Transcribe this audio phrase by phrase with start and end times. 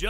[0.00, 0.06] 各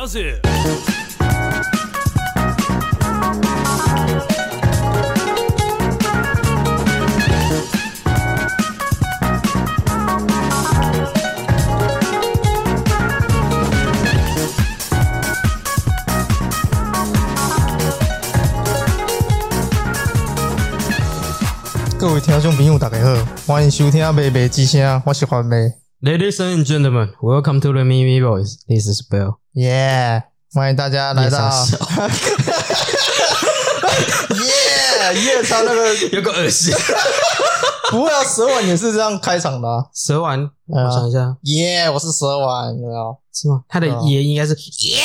[22.15, 25.80] 位听众朋友，大家好，欢迎收听《美美之声》，我是环美。
[26.03, 28.57] Ladies and gentlemen, welcome to the Mimi Voice.
[28.67, 29.37] This is Bill.
[29.53, 30.23] Yeah，
[30.55, 31.39] 欢迎大家来到。
[34.33, 36.75] 耶耶，唱那个有个恶心。
[37.91, 39.85] 不会啊，蛇丸也是这样开场的啊。
[39.93, 41.37] 蛇丸，我想一下。
[41.43, 43.19] 耶，我是蛇丸，有没有？
[43.31, 43.65] 是吗？
[43.69, 45.03] 他的耶应该是耶。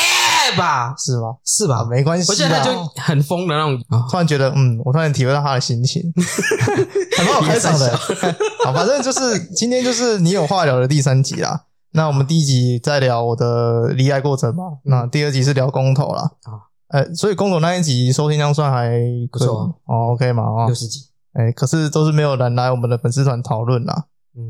[0.55, 1.35] 吧，是吗？
[1.45, 1.85] 是吧？
[1.89, 3.79] 没关系，我现在就很疯的那种。
[4.09, 6.01] 突然觉得，嗯，我突然体会到他的心情，
[7.17, 7.95] 很好开场的。
[8.65, 11.65] 好，反正就是今天就是你有话聊的第三集啦。
[11.91, 16.31] 那我们第一集在聊我的离爱过程嘛，那第二集是聊公投啦。
[16.43, 18.99] 啊，呃，所以公投那一集收听量算还
[19.31, 21.09] 不错哦，OK 嘛，啊，六十集。
[21.33, 24.05] 哎，可是都是没有人来我们的粉丝团讨论啦。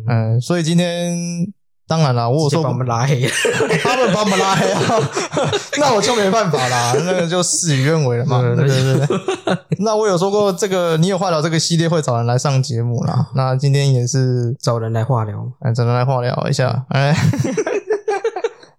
[0.08, 1.54] 嗯，所以今天。
[1.88, 3.22] 当然啦，我有说把我们拉黑，
[3.84, 4.82] 他们把我们拉黑啊，
[5.78, 8.42] 那我就没办法啦，那个就事与愿违了嘛。
[8.42, 9.20] 对对对，
[9.80, 13.28] 那我有说过，这个你有话聊这个系列会找人来上节目啦。
[13.36, 16.86] 那今天也是找人来话聊，哎，找人来话聊一下。
[16.90, 17.16] 哎，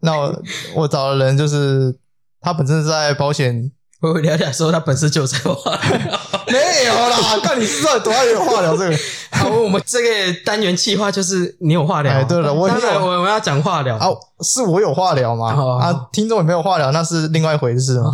[0.00, 0.42] 那我
[0.74, 1.96] 我找的人就是
[2.40, 3.70] 他本身是在保险。
[4.02, 8.96] 我会聊聊说他本身就在话聊， 没有啦，看你是在多爱有话聊这个。
[9.30, 10.08] 好， 我们这个
[10.44, 12.12] 单元计划就是你有话聊。
[12.12, 14.06] 哎，对了，我我我要讲话聊啊，
[14.44, 15.80] 是我有话聊吗？
[15.80, 18.12] 啊，听众也没有话聊，那是另外一回事嘛。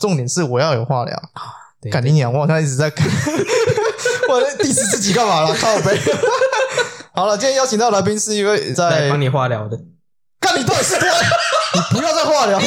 [0.00, 1.42] 重点是我要有话聊啊。
[1.92, 3.06] 赶紧讲，我好像一直在看，
[4.28, 5.54] 我在 diss 自己干嘛了？
[5.60, 6.00] 靠北。
[7.14, 9.78] 好了，今天邀请到来宾是一位在帮你化疗的。
[10.40, 11.06] 看你到底是谁？
[11.74, 12.64] 你不要再话聊了。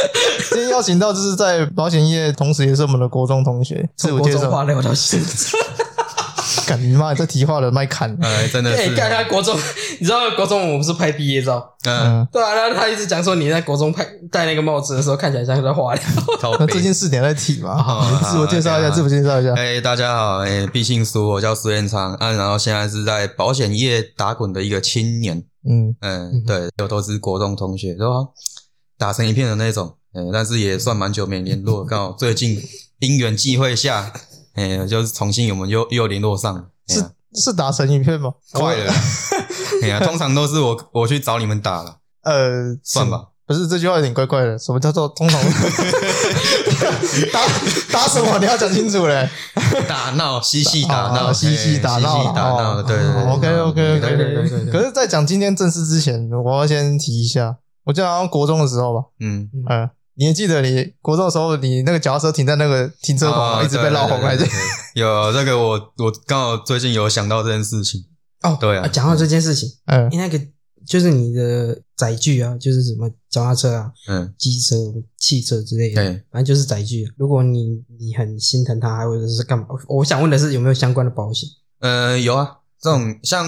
[0.50, 4.50] 今天邀请到就是在保险业，同时也是我们的国中同学，自我介绍。
[4.50, 5.58] 话聊到现在，
[6.66, 7.14] 干你妈！
[7.14, 8.94] 这题话的麦砍，哎，真的是。
[8.94, 9.56] 看他国中，
[9.98, 11.74] 你知道国中我们不是拍毕业照？
[11.84, 12.54] 嗯，对啊。
[12.54, 16.02] 然后他一直讲说你在国中拍戴那个帽子的时候，看起来像在话聊。
[16.58, 18.20] 那最近四点在提嘛？
[18.30, 19.54] 自我介绍一下，自我介绍一下。
[19.54, 25.44] 哎，大家好，哎，毕姓苏，我叫苏彦昌啊，然后现在是在保险业打滚的一个青年。
[25.68, 28.26] 嗯嗯，对，有都是国中同学，是吧？
[29.00, 32.62] 打成一片的那种，呃，但是也算蛮久没联络， 刚好最近
[32.98, 34.12] 因缘际会下，
[34.56, 37.02] 呃，就是重新我们又又联络上，是
[37.34, 38.30] 是打成一片吗？
[38.52, 38.92] 快了，
[39.82, 45.40] 哎呀，通常都是我我去找你们打了，呃，算吧，不是这句话有点怪怪的，什么叫做通常？
[47.32, 47.46] 打
[47.90, 48.38] 打什么？
[48.38, 49.28] 你要讲清楚嘞，
[49.88, 52.32] 打闹嬉戏打闹嬉戏打闹。
[52.34, 57.56] 打闹，对对，OK OK OK，可是，在讲今天正事之前，我要先提一下。
[57.84, 59.50] 我记得好像国中的时候吧，嗯。
[59.68, 64.44] 嗯，你还记得你国中的时候，你那个脚踏车停在那个停车棚，一直被绕红还是？
[64.94, 68.04] 有这个，我我刚好最近有想到这件事情。
[68.42, 70.44] 哦，对啊，讲到这件事情，嗯，因为那个
[70.86, 74.76] 就是你的载具啊，就是什么脚踏车啊，嗯，机车、
[75.18, 77.06] 汽车之类的，对，反正就是载具。
[77.16, 79.66] 如果你你很心疼它，或者是干嘛？
[79.88, 81.48] 我想问的是有没有相关的保险？
[81.80, 83.46] 呃，有啊，这种像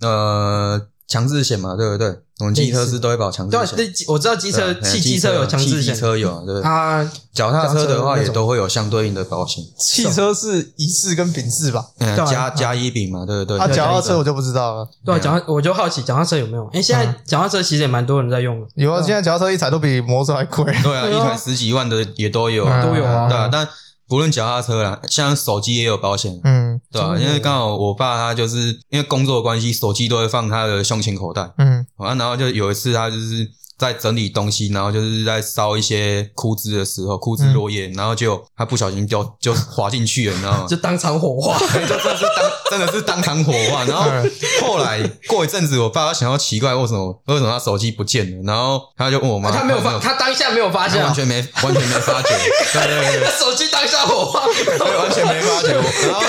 [0.00, 0.80] 呃
[1.12, 2.08] 强制险嘛，对不对？
[2.40, 6.62] 我们机车是都会保强制险，对，我知道机车、汽机车有强制险，汽车有，对。
[6.62, 9.62] 啊，脚踏车的话也都会有相对应的保险。
[9.78, 11.84] 汽车是乙式跟丙式吧？
[11.98, 13.58] 嗯，加加一丙嘛，对不对。
[13.58, 14.88] 啊，脚踏车我就不知道了。
[15.04, 16.66] 对，脚踏我就好奇脚踏车有没有？
[16.72, 18.66] 哎，现在脚踏车其实也蛮多人在用的。
[18.74, 20.64] 有啊，现在脚踏车一台都比摩托车还贵。
[20.82, 23.28] 对啊，一台十几万的也都有，都有啊。
[23.28, 23.68] 对啊，但。
[24.12, 27.18] 不论脚踏车啦，像手机也有保险，嗯，对吧？
[27.18, 33.50] 因为刚好我爸他就是因为工作的关系，手机都会放他的胸前口袋，嗯，然后就有一次他就是。
[33.82, 40.66] 在整理东西，然后就是在烧一些枯枝的时候，枯枝落叶，然后就他不小心掉，就滑进去了，你知道吗？
[40.70, 43.82] 就当场火化， 就真的是当真的是当场火化。
[43.84, 44.08] 然后
[44.62, 52.28] 后来过一阵子，我爸他想要奇怪为什么为什么他手机不见了，然后他就问我妈，他没有发，他当下没有发现，完全没完全没发觉，
[52.72, 55.72] 对对对，手机当下火化，对，完全没发觉。
[55.72, 56.22] 然后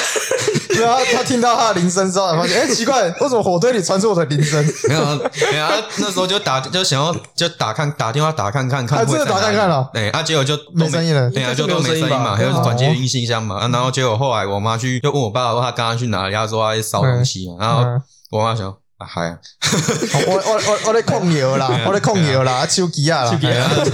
[0.81, 4.63] 然后他听到他的铃声之后，才发现， 哎，奇怪，为什么火堆里传出我的铃声？
[4.87, 5.67] 没有没有，
[5.97, 7.13] 那时候就打就想要。
[7.35, 9.89] 就打看打电话打看看看，还真的打看看了。
[9.93, 13.67] 哎，啊，结果就没声音了，对啊，就都没声音嘛，还有转接音信箱嘛。
[13.67, 16.33] 然后结果后来我妈去就问我爸，说他刚刚去哪里？
[16.33, 17.47] 他说他在烧东西。
[17.59, 17.83] 然后
[18.31, 19.37] 我妈想，还，
[20.27, 23.23] 我我我我在控油啦， 我在控油啦，手机啊，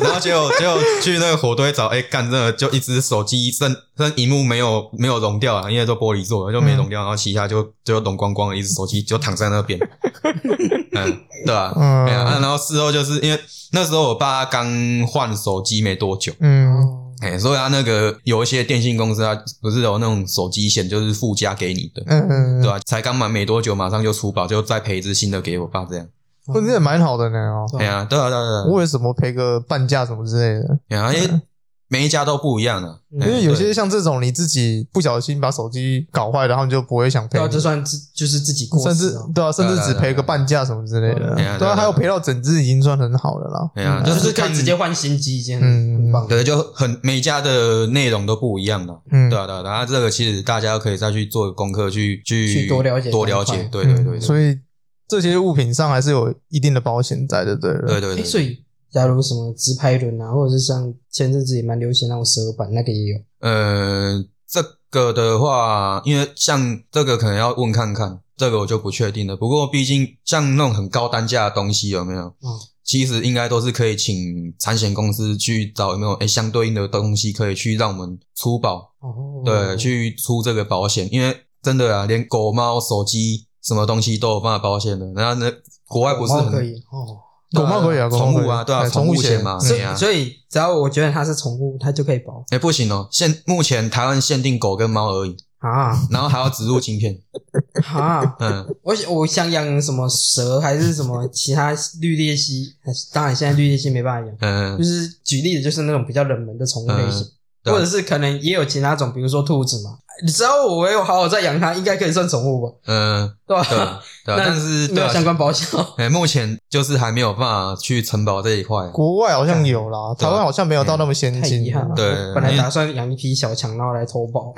[0.01, 9.79] 然后结果结果去那个火堆找，哎，干这个就一只手机，剩剩萤幕没有没有融掉啊，因为都玻璃做的，就没融掉，然后其他就就融光光了，一只手机就躺在那边，
[10.93, 11.73] 嗯，对吧？
[11.75, 13.39] 嗯，然后事后就是因为
[13.71, 14.67] 那时候我爸刚
[15.07, 17.08] 换手机没多久，嗯。
[17.21, 22.79] 哎，所以他那个有一些电信公司，啊不是有那种手机险，就是附加给你的，嗯嗯，对吧？
[22.85, 26.07] 才刚满没多久，马上就出保，就再赔一只新的给我爸，这样，
[26.45, 27.37] 不是也蛮好的呢？
[27.37, 30.79] 哦，对啊，对啊，对啊，我为什么赔个半价什么之类的？
[30.87, 31.41] 对啊，因为。
[31.91, 37.39] 每一家都不一样的，因为有些像这种你自己不小心把手机搞坏，然后你就不会想赔。
[37.39, 41.35] 对啊，就算自就是自己过，甚至对啊，甚至只赔个半价什么之类的。
[41.57, 43.71] 对啊，还有赔到整只已经算很好了啦。
[43.73, 46.27] 对啊，就是可以直接换新机，这样很棒。
[46.27, 48.93] 对，就很每家的内容都不一样的。
[49.11, 53.67] 嗯，对啊，对啊，然后这个其实大家可以再去做功课，去去多了解多了解。
[53.71, 54.59] 对对对，所以
[55.07, 58.23] 这些物品上还是有一定的保险在的，对对对对。
[58.23, 58.59] 所以。
[58.91, 63.17] 假如什么直拍轮啊，或者是像前阵子也蛮流行那种蛇板，那个也有。
[63.39, 69.37] 呃，这个的话，因为像这个可能要问看看，这个我就不确定了。
[69.37, 72.25] 不过毕竟像那种很高单价的东西有没有？
[72.41, 72.49] 嗯，
[72.83, 78.91] 其实应该都是可以请产险公司去找有没有诶相对应的东西可以去让我们出保。
[78.99, 85.05] 哦，对，去出这个保险，因为真的啊，连狗猫手机什么东西都有办法保险的。
[85.13, 85.51] 然后那
[85.87, 87.28] 国外不是很可以哦。
[87.51, 89.43] 狗猫可以啊，宠物啊，对啊，宠物险。
[89.43, 92.43] 嘛，所以，所以只要我觉得它是宠物，它就可以保。
[92.49, 95.35] 哎，不行哦，现目前台湾限定狗跟猫而已。
[95.59, 97.19] 啊，然后还要植入晶片。
[97.91, 102.73] 啊，嗯，我我想养什么蛇还是什么其他绿鬣蜥，
[103.11, 107.27] 当然现在绿鬣蜥没办法养，嗯，就是举例子就是那种比较冷门的宠物类型，
[107.65, 109.97] 或者是可能也有其他种，比如说兔子嘛。
[110.27, 112.73] 只要我有好好在养它，应该可以算宠物吧？
[112.87, 114.01] 嗯，对吧？
[114.25, 115.67] 对，但是没有相关保险。
[115.97, 118.87] 哎，目前就是还没有办法去承保这一块。
[118.87, 121.41] 国外好像有啦，台湾好像没有到那么先进。
[121.41, 121.95] 太遗憾了。
[121.95, 124.53] 对，本来打算养一批小强，然后来投保。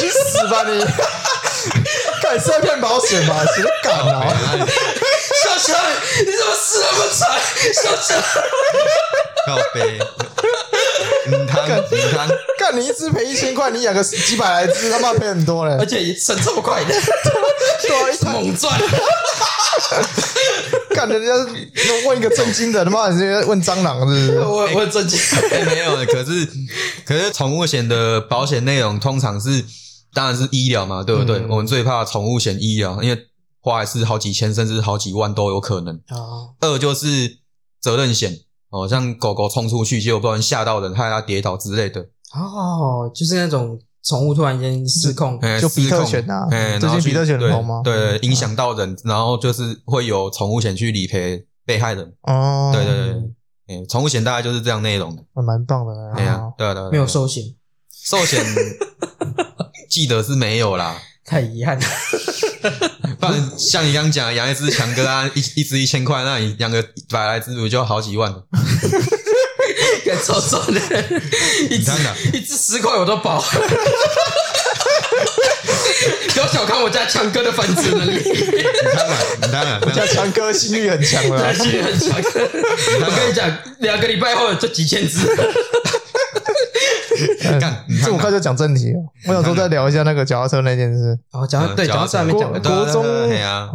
[0.00, 0.84] 去死吧你！
[2.22, 3.34] 敢是骗保险吗？
[3.54, 4.24] 谁敢啊？
[5.42, 5.76] 小强，
[6.20, 7.40] 你怎么死那么惨？
[7.74, 8.22] 小强，
[9.46, 9.56] 靠
[11.30, 11.38] 北。
[11.38, 12.28] 你看，你看。
[12.78, 16.90] 你一只赔一千块，你养个几百来只，他妈赔很多嘞，而且省这么快的，
[17.80, 18.78] 对，一猛赚。
[20.90, 21.32] 看人家
[22.06, 24.40] 问一个正经的，他妈直接问蟑螂是不是？
[24.40, 25.18] 我问正经，
[25.64, 26.04] 没有的。
[26.04, 26.46] 可是，
[27.06, 29.64] 可是宠物险的保险内容通常是，
[30.12, 31.38] 当然是医疗嘛，对不对？
[31.38, 33.18] 嗯、我们最怕宠物险医疗，因为
[33.60, 35.94] 花还是好几千，甚至好几万都有可能。
[36.10, 37.38] 哦、二就是
[37.80, 38.36] 责任险，
[38.70, 42.00] 哦，像狗狗冲出去，结果不然吓到人，害它跌倒之类的。
[42.34, 46.46] 哦，就是那种宠物突然间失控，就比特犬呐，
[46.78, 47.80] 最近比特犬很红吗？
[47.82, 52.12] 对，影响到人，然后就是会有宠物险去理赔被害人。
[52.22, 52.94] 哦，对对
[53.66, 55.94] 对，诶，宠物险大概就是这样内容的，蛮棒的。
[56.14, 57.42] 对啊，对对，没有寿险，
[57.90, 58.44] 寿险
[59.88, 60.96] 记得是没有啦，
[61.28, 61.86] 太遗憾了。
[63.20, 68.42] 不然像你刚刚讲养一只强哥啊，一一只一千块，那你养个百来只，不就好几万了？
[70.24, 70.80] 超赚的，
[71.70, 71.92] 一只
[72.32, 73.40] 一只十块我都保。
[76.32, 78.20] 不要小看我家强哥的繁殖能力。
[78.24, 78.32] 你
[78.92, 82.10] 看嘛，你看嘛，我家强哥心率很强了，心率很强。
[82.10, 85.18] 我跟你讲，两个礼拜后就几千只。
[87.60, 89.00] 干，这么快就讲正题了。
[89.26, 91.18] 我想说再聊一下那个脚踏车那件事。
[91.32, 92.50] 哦，脚踏对脚踏车还没讲。
[92.50, 93.04] 国中，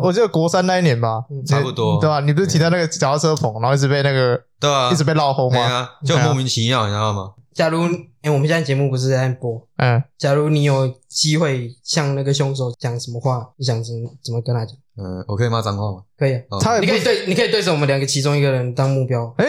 [0.01, 2.19] 我记得国三那一年吧，差不多，对吧？
[2.19, 5.89] 你不是提到那个脚踏车棚，然后一直被那个，对啊，一直被闹轰吗？
[6.05, 7.31] 就莫名其妙，你知道吗？
[7.53, 7.83] 假如
[8.23, 14.75] 哎，我们现在节目不是在播，嗯，假如你有机会向那个凶手讲什么话，你想怎怎么跟他讲？
[14.97, 16.01] 嗯，我可以骂脏话吗？
[16.17, 19.31] 可以，他你可以对，你可以对着我们两个其中一个人当目标。
[19.37, 19.45] 哎，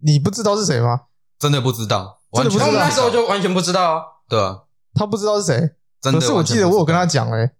[0.00, 1.00] 你不知道是谁吗？
[1.38, 2.19] 真的不知道。
[2.32, 4.02] 真的不知道，那时候就完全不知道啊。
[4.28, 4.60] 对啊，
[4.94, 5.70] 他不知道是谁。
[6.02, 7.50] 可是我记得我有跟他讲诶。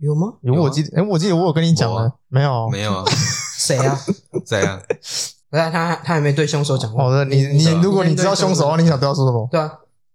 [0.00, 0.32] 有吗？
[0.42, 2.12] 有，我记得，诶，我记得我有跟你讲了。
[2.28, 3.04] 没有，没有啊。
[3.58, 3.96] 谁啊？
[4.44, 4.80] 谁啊？
[5.48, 7.04] 不是他，他还没对凶手讲话。
[7.04, 9.48] 好的，你你如果你知道凶手的话，你想对他说什么？
[9.52, 9.70] 对啊，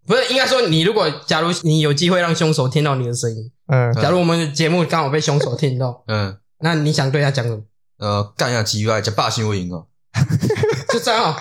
[0.06, 7.62] 不是应该说你如果假如你有机会让凶手听到你的声音，嗯，假如我们的节目刚好被凶手听到，嗯，那你想对他讲什么？
[8.00, 9.86] 呃，干下鸡巴，讲霸心会赢哦。
[10.90, 11.34] 就这样，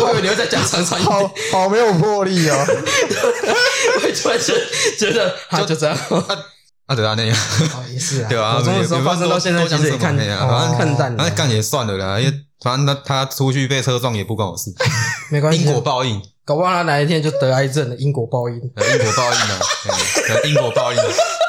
[0.00, 1.12] 我以为你会再讲长长一点，
[1.52, 2.64] 好好没有魄力 啊！
[2.66, 4.54] 我突然间
[4.98, 5.96] 觉得，就就这样，
[6.86, 7.36] 啊，对啊，那样，
[7.74, 14.70] 哦，也是啊，对啊，高中的时候发生到现在，其实也看，反正看淡了，那干也算了啦，因为反正他他出去被车撞也不关我事，
[15.30, 19.60] 没关系，因果报应，搞不好他哪一天就得癌症了，因果报应，因果报应啊，
[20.44, 20.98] 因果报应，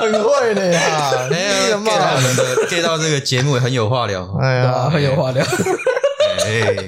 [0.01, 0.79] 很会的呀。
[1.31, 5.43] 哎呀，get 到我们的 get 到这个节目也很有话聊，哎呀，很有话聊。
[6.45, 6.83] 哎，啊，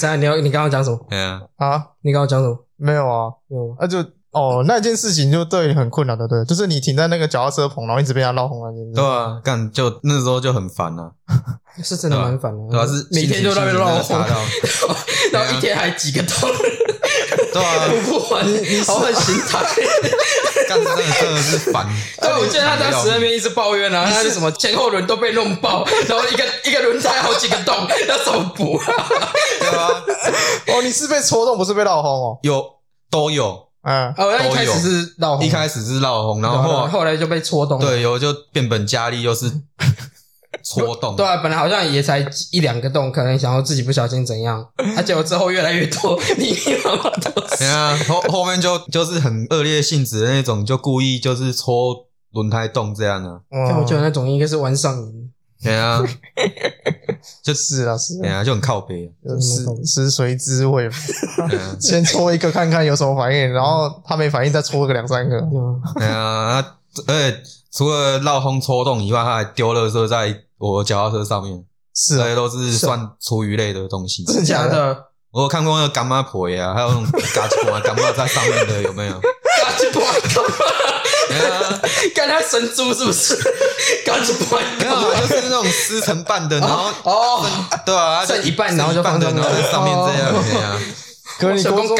[0.00, 0.20] 怎样？
[0.20, 0.98] 你要你刚刚讲什么？
[1.10, 2.56] 哎呀，啊，你刚刚讲什么？
[2.76, 3.98] 没有啊，没有，那就。
[4.32, 8.92] 哦，那件事情就对你很困扰的，对，就是你停在那个脚踏车棚，然后一直被他绕红那件事。
[8.94, 11.10] 对啊，干就那时候就很烦啊，
[11.82, 14.16] 是真的蛮烦的，主要是每天就在那边绕红，
[15.34, 16.48] 然后一天还几个洞，
[17.52, 19.58] 对啊， 不玩，你好很心态，
[20.70, 21.84] 干真的真的是烦。
[22.22, 27.74] 对，我记得他在死那边一直抱怨啊，他是什么前后轮都被弄爆， 然后一个一个轮胎好几个洞，
[28.08, 28.86] 要怎么补啊？
[29.58, 29.88] 对啊，
[30.68, 32.38] 哦，你是被戳洞，不是被绕红哦？
[32.42, 32.64] 有
[33.10, 33.66] 都有。
[33.82, 39.50] 嗯，哦，一开始是闹红，一开始是闹红，然后后后来就被戳洞，对，有就变本加厉，又是
[40.62, 42.18] 戳洞，对啊，本来好像也才
[42.52, 44.66] 一两个洞，可能想要自己不小心怎样，
[44.96, 55.30] 啊，结果之后越来越多，密密麻麻都是，对啊，后后面就就是很恶劣性质的那种，就故意就是戳轮胎洞这样的，嗯，我觉得那种应该是玩上瘾。
[55.62, 56.02] 对啊，
[57.44, 60.88] 就是啊，是啊，就很靠背，食食髓知味。
[60.88, 60.94] 嘛。
[61.78, 65.38] 先戳一个看看有什么反应，然后他没反应，再戳个两三个。
[65.98, 66.76] 对啊，
[67.06, 71.64] 而且除了绕风戳洞以外，他还丢垃圾在我脚踏车上面。
[71.94, 74.24] 是，这些都是算厨余类的东西。
[74.24, 74.96] 真的假的？
[75.32, 79.12] 我有看过那个干妈婆呀，还有那种嘎吱婆干妈在上面的，有没有？
[79.20, 80.44] 嘎吱婆干
[81.70, 81.78] 妈，
[82.14, 83.36] 看他神猪是不是？
[84.04, 87.46] 嘎吱婆没有，就是那种撕成半的，然后哦，
[87.86, 90.80] 对啊，剩一半，然后就放在然后在上面这样，对啊。
[91.40, 91.96] 可是你国中，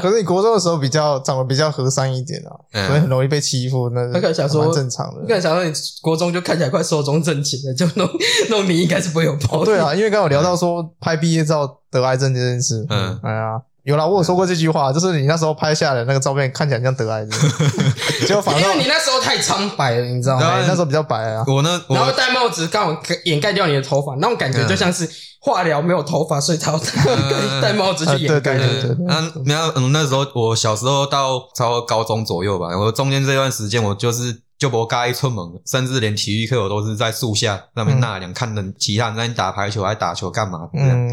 [0.00, 3.90] 可是你国中的时候比较长得比较和善一点啊，所以很容易被欺负。
[3.90, 8.08] 那他可能想说正常的，可能想说你国中就看起来快寿终正寝了，就弄
[8.50, 9.64] 弄你应该是不会有包。
[9.64, 12.86] 对啊，因为刚刚有聊到说拍毕业照得癌症这件事。
[12.88, 17.40] 嗯，哎呀，有啦，我有说过这句话，就是你那时候拍下来那个照片看起来像得癌症，
[18.26, 20.62] 结果反正因为你那时候太苍白了，你知道吗？
[20.66, 21.44] 那时候比较白啊。
[21.46, 25.08] 我呢，然后戴帽子刚好掩盖掉你的头发，那种感觉就像是。
[25.42, 28.58] 化疗没有头发，所以才要戴戴帽子去掩盖。
[28.58, 41.08] 对对对，那没有，嗯，那时候我小时候到差不多高中左右吧，我中间这段时间我就是就不该一出门，甚至连体育课我都是在树下那边纳凉，看人其他人在打排球还打球干嘛这样。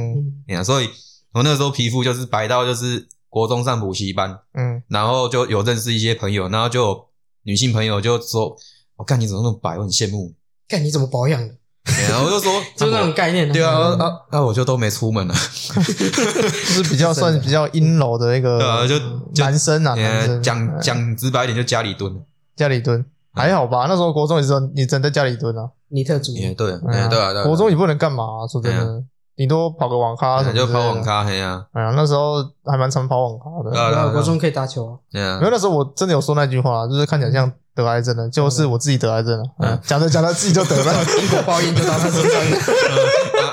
[0.49, 0.89] 嗯，所以
[1.37, 7.05] 我那时候皮肤就是白到就是国中上补习班，嗯，然后就有认识一些朋友，然后就有
[7.43, 8.57] 女性朋友就说
[8.97, 10.33] ：“我看你怎么那么白，我很羡慕。”
[10.67, 11.53] 看你怎么保养的？
[12.09, 13.49] 然后我就说， 就那种概念。
[13.53, 15.33] 对啊，啊啊，我就都没出门了，
[15.71, 18.95] 就是比较算比较阴柔的那个，对啊，就
[19.41, 19.95] 男生啊，
[20.41, 22.13] 讲讲直白一点，就家里蹲，
[22.55, 23.85] 家里蹲还好吧？
[23.87, 25.69] 那时候国中也是说，你真的在家里蹲啊？
[25.89, 28.45] 你特主，对对对，国中你不能干嘛？
[28.51, 29.03] 说真的，
[29.37, 31.63] 顶多跑个网咖什么，就跑网咖，嘿呀。
[31.71, 33.71] 哎呀，那时候还蛮常跑网咖的。
[33.71, 34.97] 对啊，国中可以打球啊。
[35.09, 37.49] 对啊，因为那时候我真的有说那句话，就是看起来像。
[37.77, 39.45] 得癌症了，就是我自己得癌症了。
[39.59, 40.91] 嗯，讲着讲着自己就得了，
[41.21, 42.57] 因果报应就到他身上了。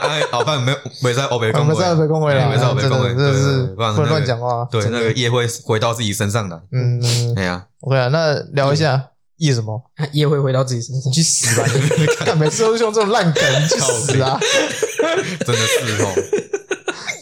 [0.00, 4.66] 哎，老范没没在欧北公会，没在欧北公会了，没在欧北公会，真的是不能乱讲话。
[4.70, 6.58] 对，那个业会回到自己身上的。
[6.72, 6.98] 嗯，
[7.36, 8.98] 哎呀，OK 啊，那聊一下
[9.38, 9.82] 业什么？
[10.12, 11.66] 业会回到自己身上，去死吧！
[12.34, 14.38] 你每次都是用这种烂梗，去死啊！
[15.44, 16.14] 真的是哦。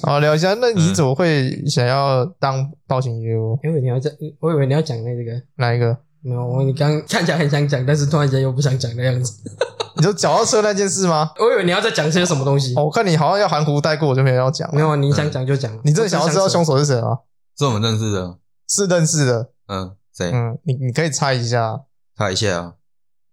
[0.04, 3.58] 好，聊一下，那你怎么会想要当保险业务？
[3.62, 5.96] 因为你要讲，我以为你要讲那这个哪一个？
[6.24, 9.32] 没有，我你刚看起来很想讲，但是突然间又不想讲的样子。
[9.96, 11.30] 你说脚踏车那件事吗？
[11.38, 12.74] 我以为你要再讲些什么东西。
[12.76, 14.68] 我看你好像要含糊带过，我就没有要讲。
[14.74, 15.72] 没有，你想讲就讲。
[15.84, 17.18] 你真的想要知道凶手是谁吗？
[17.58, 18.38] 是我们认识的，
[18.68, 19.50] 是认识的。
[19.68, 20.30] 嗯，谁？
[20.32, 21.80] 嗯，你你可以猜一下，
[22.22, 22.74] 猜一下啊。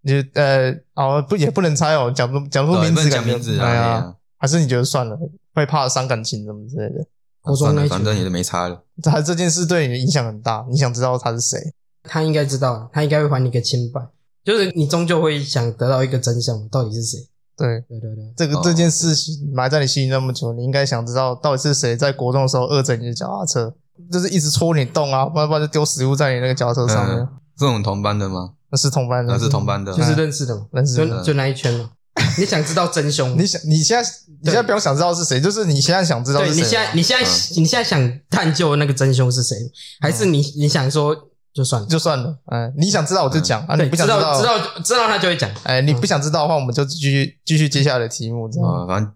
[0.02, 3.10] 你呃，哦不，也不能猜哦，讲不讲出名字？
[3.10, 5.18] 讲名字哎呀，还是你觉得算了，
[5.54, 7.06] 会怕伤感情什么之类的？
[7.42, 8.82] 我说那反正也是没差了。
[9.02, 11.58] 他这件事对你的影响很大，你想知道他是谁？
[12.02, 14.00] 他应该知道，他应该会还你个清白，
[14.42, 17.18] 就是你终究会想得到一个真相，到底是谁？
[17.56, 23.74] 对对对对，这个这件事情埋在你心里那么久，你应该想知道到底是谁在国中的时候恶整你的脚踏车，
[24.10, 27.28] 就是一直戳你洞啊，不然不然就丢食物在你那个脚踏车上面。
[27.58, 28.54] 是我们同班的吗？
[28.70, 31.90] 那是同班的，那是同班的，就是认识的嘛，认识的，就那一圈嘛。
[32.38, 33.36] 你想知道真凶？
[33.38, 34.10] 你想你现在
[34.42, 36.62] 你现在不用想知道是谁，就是你现在想知道是谁。
[36.62, 39.56] 你现在你现在你现在想探究那个真凶是谁，
[40.00, 41.16] 还是你你想说？
[41.52, 42.38] 就算了，就算了。
[42.52, 45.50] 嗯，你想知道我就讲啊，你不想知道，知道知道他就会讲。
[45.64, 48.46] 哎，你不想知道的话，我们就继续继续接下来的题目。
[48.64, 49.12] 啊，反正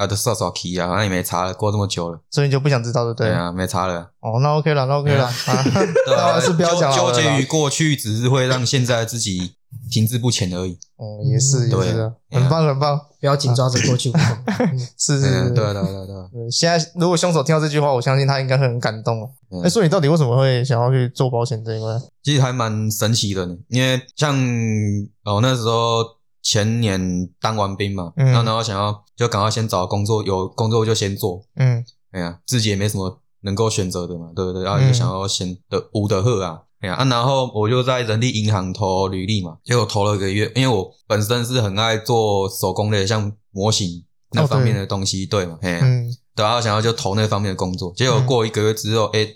[0.00, 3.26] 啊，都扫扫题啊，反正也没查了，过这么久了，所以你就不想知道，对不对？
[3.28, 4.10] 对啊，没查了。
[4.20, 5.26] 哦，那 OK 了，那 OK 了。
[5.26, 5.64] 啊，
[6.06, 6.96] 对啊， 是不要讲了。
[6.96, 9.52] 纠结于过去，只是会让现在自己
[9.90, 10.78] 停滞不前而已。
[10.96, 14.10] 哦，也是，也是，很棒，很棒，不要紧抓着过去。
[14.96, 16.50] 是是是，对对对对。
[16.50, 19.30] 现在如果凶手听到这句话，我相信他应该会很感动。
[19.62, 21.92] 哎，所以你到底为什么会想要去做保险这一块？
[22.22, 24.34] 其实还蛮神奇的，因为像
[25.24, 26.04] 哦那时候
[26.42, 31.42] 前年当完兵嘛，然后然后想要就赶快先找工作，有工作就先做。
[31.56, 33.20] 嗯，哎呀，自己也没什么。
[33.42, 34.62] 能够选择的嘛，对不对？
[34.64, 45.80] 然后就想要先的五的贺啊，哎呀啊，然后我就在人力银行投履历嘛，结果投了一个月，因为我本身是很爱做手工类，像模型那方面的东西，对嘛，哎呀，
[46.36, 49.26] 对，然后想要就投那方面的工作，结果过一个月之后，哎，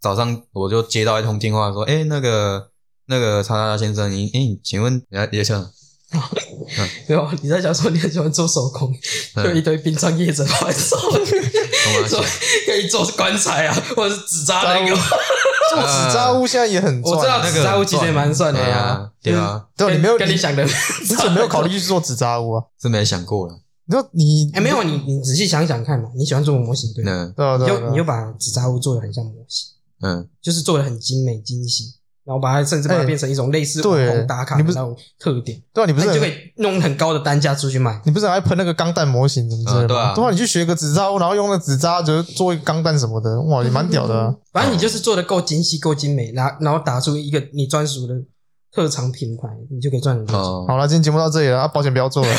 [0.00, 2.70] 早上我就接到一通电话说，哎，那个
[3.06, 5.68] 那个叉叉先生，您，哎，请问，你也想？
[7.06, 8.92] 没有，你在讲说你很喜欢做手工，
[9.36, 10.98] 就一堆殡葬业者来做，
[12.08, 12.24] 做
[12.66, 14.94] 可以做棺材啊，或者是纸扎那个，
[15.70, 22.64] 做纸扎屋现在也很赚，我知道纸扎屋其实也蛮赚的呀，对啊，对，你没有跟你想的，你怎么没有考虑去做纸扎屋啊？
[22.80, 23.60] 是没想过了。
[23.84, 27.32] 你说你哎，没有，你你仔细想想看嘛，你喜欢做模型对吗？
[27.36, 27.58] 对？
[27.58, 29.68] 对，你就你就把纸扎屋做的很像模型，
[30.02, 31.94] 嗯，就是做的很精美精细。
[32.28, 37.98] 然后把它甚至把它变成一种类似网红打卡的那种特点，对啊，你不是就可以弄很高的单价出去卖？
[38.04, 39.88] 你不是还喷那个钢弹模型什么之类的？
[39.88, 44.36] 对啊，对啊，你去学个纸扎，然后用那纸扎就做一个钢弹什么的，哇，也蛮屌的。
[44.52, 48.14] 反正你就是做的够精细、够精美，然后然后打出一个你专属的。
[48.74, 50.42] 特长品牌，你就可以赚很多钱。
[50.68, 52.28] 好了，今天节目到这里了，啊，保险不要做了。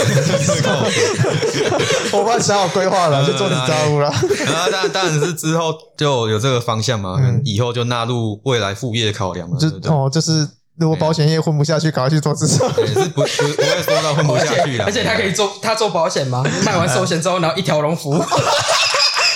[2.14, 4.10] 我帮你想好规划了，就做你家务了。
[4.46, 9.58] 然后当然当然是之后就有这个方向嘛，以后就纳入未来副业考量嘛。
[9.60, 12.68] 就哦，就是如果保险业混不下去，赶快去做纸扎。
[12.86, 14.86] 是不不不会说到混不下去了。
[14.86, 16.44] 而且他可以做，他做保险吗？
[16.64, 18.14] 卖完寿险之后，然后一条龙服务。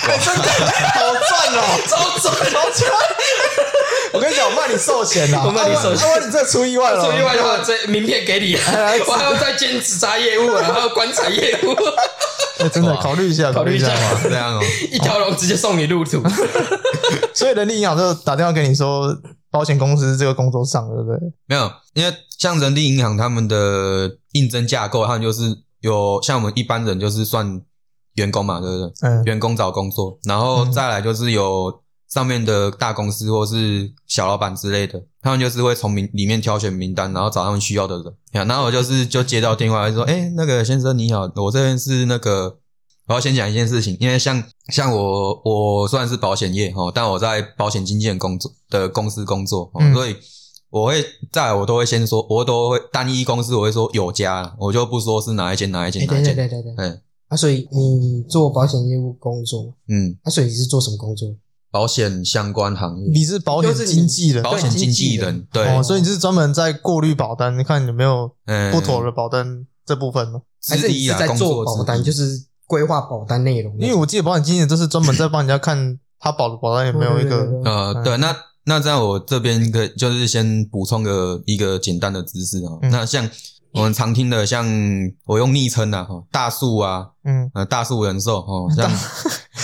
[0.04, 2.92] 真的好赚哦，超赚，超赚。
[4.14, 8.54] 我跟你讲，我卖你寿险呐， 我卖你寿险，我卖你这出意外了，出意外的话，这名片给你，
[9.08, 13.88] 我还要再兼职扎业务，还有棺材业务，真的考虑一下，考虑一下。
[13.88, 16.22] 嘛， 这样哦，一条龙直接送你入土。
[17.34, 19.12] 所以人力银行就打电话给你说，
[19.50, 21.18] 保险公司这个工作上，对不对？
[21.46, 25.42] 没有，因为像人力银行他们的应征架构，他们就是
[25.80, 27.60] 有像我们一般人就是算
[28.14, 28.92] 员工嘛，对不对？
[29.02, 31.80] 嗯，员工找工作，然后再来就是有。
[32.14, 37.96] 上面的大公司或是小老板之类的，他们就是会从名里面挑选名单，然后找他们需要的
[38.30, 38.46] 人。
[38.46, 42.56] 然后我就是就接到电话，就说：“哎，那个先生你好，我这边是那个，
[43.08, 50.14] 我要先讲一件事情，因为像像我我虽然是保险业哦，但我在保险经纪人工作的公司工作，嗯、所以
[50.70, 56.36] 我会在我都会先说，我都会单一公司我会说有家，我就不说是哪一间哪一间哪一间。
[56.36, 56.84] 对对对对对。
[56.86, 61.34] 嗯，啊，所以你做保险业务工作，嗯，啊，所以你是做什么工作？
[61.74, 68.30] 保险相关行业，你是保险经纪人，保险经纪人，对，哦，所以你是专门在过滤保单，你看有没有
[68.70, 70.40] 不妥的保单这部分呢？
[70.68, 73.76] 还是你是在做保单，就是规划保单内容？
[73.80, 78.32] 因为我记得保险经纪人都是专门在帮人家看他保的保单有没有一个呃，对，那
[78.66, 83.28] 那这样我这边可以就是先补充个一个简单的知识啊，那像。
[83.74, 84.64] 我们常听的，像
[85.26, 88.90] 我用昵称的哈，大树啊，嗯，呃，大树人寿哦，这样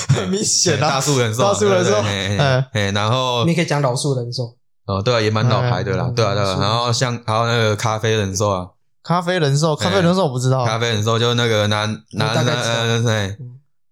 [0.08, 4.56] 很明显啊， 大树人寿，大树人寿，哎哎，然后你可以讲老树人寿。
[4.86, 8.66] 哦，对啊，也蛮老牌的啦，对啊对啊，然后像还有那个咖啡人寿啊，
[9.04, 13.36] 咖啡人寿，咖啡人寿我不知道，咖啡人寿就那个男男男对，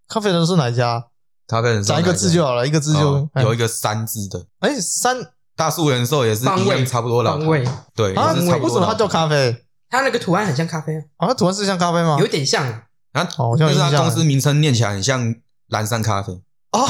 [0.09, 1.05] 咖啡人寿是哪一家？
[1.47, 5.17] 咖啡人寿，讲一个字就好了，一个字就有一个三字的，哎，三
[5.55, 9.65] 大树人寿也是一样，差不多老牌，对啊，为什么它叫咖啡？
[9.91, 11.29] 它那个图案很像咖啡啊！
[11.29, 12.17] 啊，图案是像咖啡吗？
[12.21, 12.67] 有点像。
[13.13, 15.35] 啊，哦，就是它公司名称念起来很像
[15.69, 16.33] 蓝山咖啡。
[16.73, 16.87] 哦。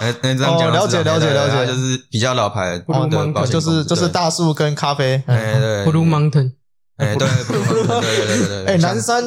[0.00, 5.22] 那这样讲，了解了解了解，就是比较老牌的保险，就是就是大树跟咖啡。
[5.26, 6.52] 哎对，Blue Mountain，
[6.96, 9.22] 哎对对对对对，哎蓝山。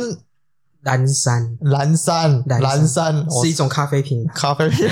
[0.83, 1.57] 蓝山。
[1.61, 3.25] 蓝山蓝山。
[3.41, 4.87] 是一种咖啡品，咖啡品，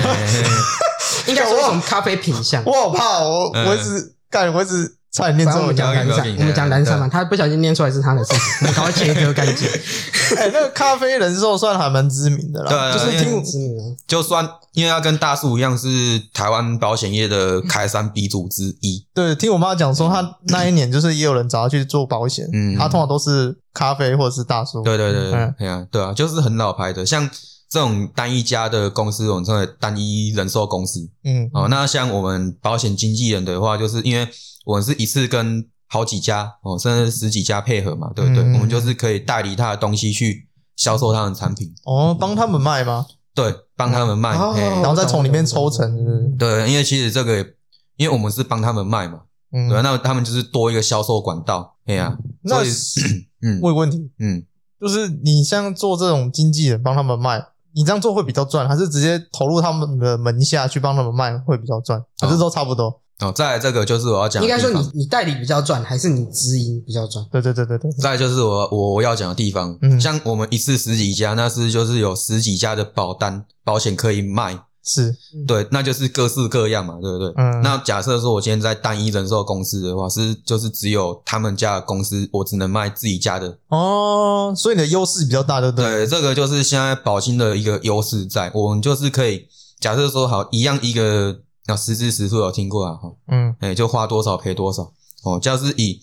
[1.28, 2.64] 应该是一种咖啡品相。
[2.68, 4.98] 我好怕，我我一直干，我一直。
[5.16, 9.66] 差点念错，我们讲蓝山，我们讲蓝山嘛，他不小心念出来是他的事情，我 们赶快切割干净。
[10.36, 13.84] 哎，那个咖啡人寿算还蛮知名的啦，对，就是挺知名的。
[14.06, 15.88] 就算因为他跟大树一样是
[16.34, 19.06] 台湾保险业的开山鼻祖之一。
[19.14, 24.84] 对，听我妈讲说，他那一年就是也有人找他去做保险，嗯，他通常都是咖啡或者是大树。
[24.84, 27.30] 对对对对，对啊，对啊，就是很老牌的，像
[27.76, 31.10] 这种单一家的公司，我们称为单一人寿公司。
[31.26, 34.26] 嗯，哦，那像我们保险经纪人的话，就是因为
[34.64, 38.42] 我们是一次跟好几家哦，甚至十几家配合嘛，对不对？
[38.46, 41.70] 嗯、我们就是可以代理他的东西去销售他的产品。
[41.84, 43.06] 哦，帮他们卖吗？
[43.34, 46.38] 对，帮他们卖，然后再从里面抽成。
[46.38, 47.46] 对，因为其实这个，
[47.98, 51.76] 因为我们是帮他们卖嘛，嗯，对，那他们就是多一个销售管道。
[51.88, 52.64] 哎呀，那
[53.42, 54.46] 嗯，问 问题，嗯，
[54.80, 62.02] 就是你像做这种经纪人帮他们卖，你这样做会比较赚，还是直接投入他们的门下去帮他们卖会比较赚？
[62.20, 63.02] 还是都差不多？
[63.20, 67.26] 哦，再来这个就是我要讲，应该说你你代理比较赚，还是你直营比较赚？
[67.32, 67.92] 对对对对对。
[67.94, 74.60] 再来就是我我我要讲的地方，嗯，像我们一次十几家，那是就是有十几家的保单保险可以卖。
[74.86, 75.16] 是
[75.48, 77.34] 对，那就是各式各样嘛，对不对？
[77.38, 77.62] 嗯。
[77.64, 83.58] 那假设说我今天在单一人寿公司的话，是就是只有他们家的公司，我只能卖自己家的。
[83.70, 85.86] 哦，所以你的优势比较大，对不对？
[85.86, 89.48] 对，这个就是现在保金的一个优势在，我们就是可以
[89.80, 94.84] 假设说好一样一个要实支实付有听过啊哈，嗯，哎，就花多少赔多少
[95.24, 96.00] 哦，就是以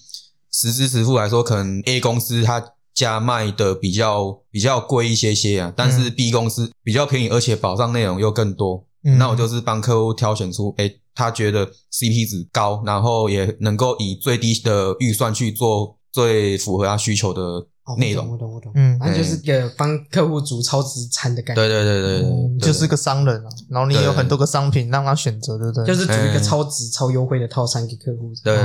[0.50, 2.62] 实支实付来说，可能 A 公司它。
[2.94, 8.84] 家卖的比较比较贵一些些啊，但是 B 公司比较便宜，而且保障内容又更多。
[9.04, 17.66] 嗯，那我就是帮客户挑选出，诶，他觉得 CP 值高，然后也能够以最低的预算去做最符合他需求的
[17.98, 18.30] 内容。
[18.30, 21.60] 我懂，我懂，嗯，反正就是一个帮客户煮超值餐的感觉。
[21.62, 23.48] 对对对对对，就是个商人啊。
[23.68, 25.86] 然后你有很多个商品让他选择，对不对？
[25.86, 28.32] 就是煮一个超值、超优惠的套餐给客户。
[28.44, 28.56] 对，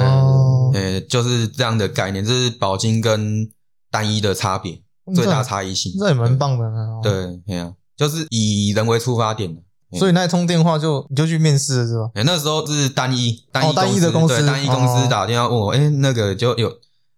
[0.73, 3.49] 诶，就是这样的概念，就是保金跟。
[3.97, 4.79] 单一的差别，
[5.15, 7.01] 最大差异性，这也蛮棒的啊。
[7.01, 9.61] 对，对啊，就是以人为出发点的，
[9.97, 12.09] 所以那一通电话就你就去面试了是吧？
[12.13, 16.71] 哎，那时候是单一单一单一的公司，单一公司打电话问我，哎，那个就有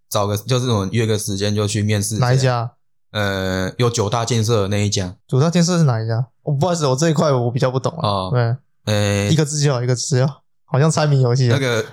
[0.09, 2.17] 找个就是我们约个时间就去面试。
[2.17, 2.71] 哪一家？
[3.11, 5.15] 呃，有九大建设的那一家。
[5.27, 6.27] 九大建设是哪一家？
[6.43, 8.29] 我不好意思，我这一块我比较不懂啊。
[8.31, 8.55] 对，
[8.93, 11.47] 呃，一个字就好，一个字就好，好像猜谜游戏。
[11.47, 11.83] 那个，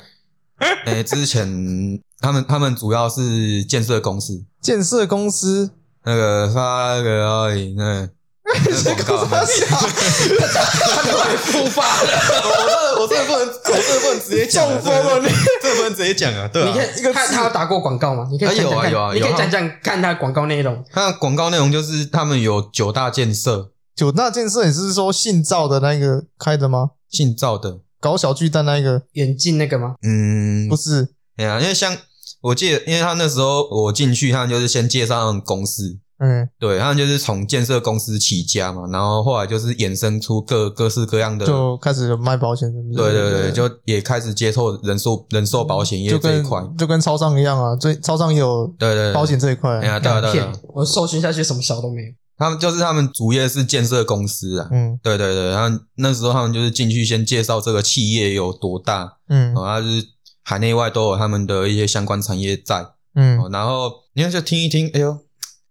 [0.86, 2.00] 哎，之前。
[2.18, 5.70] 他们他们主要是建设公司，建设公司
[6.02, 8.08] 那个发那个而已，那
[8.82, 12.96] 广告， 他都会复发了。
[12.98, 15.28] 我这我这不能，我这不能直接讲，中风了你，
[15.60, 16.48] 这不能直接讲啊。
[16.50, 18.26] 对，你看一个他他有打过广告吗？
[18.32, 20.82] 你可以有啊有啊，你可以讲讲看他广告内容。
[20.90, 26.92] 他广告内容就是他们有九大建设，九大建设，你是说姓赵的那个开的吗？
[27.10, 29.02] 姓赵的搞小巨蛋那个？
[29.12, 29.94] 眼镜那个吗？
[30.02, 31.08] 嗯，不是。
[31.36, 31.96] 哎呀，因为像
[32.40, 42.94] 我记得，因为他那时候我进去，他们就是先介绍他们公司，嗯，对，他们就是从建设公司起家嘛，然后后来就是衍生出各各式各样的，就开始卖保险，是不是？
[42.94, 60.06] 对对对，就也开始接触人寿人寿保险业这一块，就跟超商一样啊，最超商也有对对保险这一块，哎呀，对对对，我搜寻下去什么小都没有，他们就是他们主业是建设公司啊，嗯，对对对，然后那时候他们就是进去先介绍这个企业有多大，嗯，然后就是。
[60.48, 65.18] 海内外都有他们的一些相关产业在，嗯，然后你看就听一听，哎呦，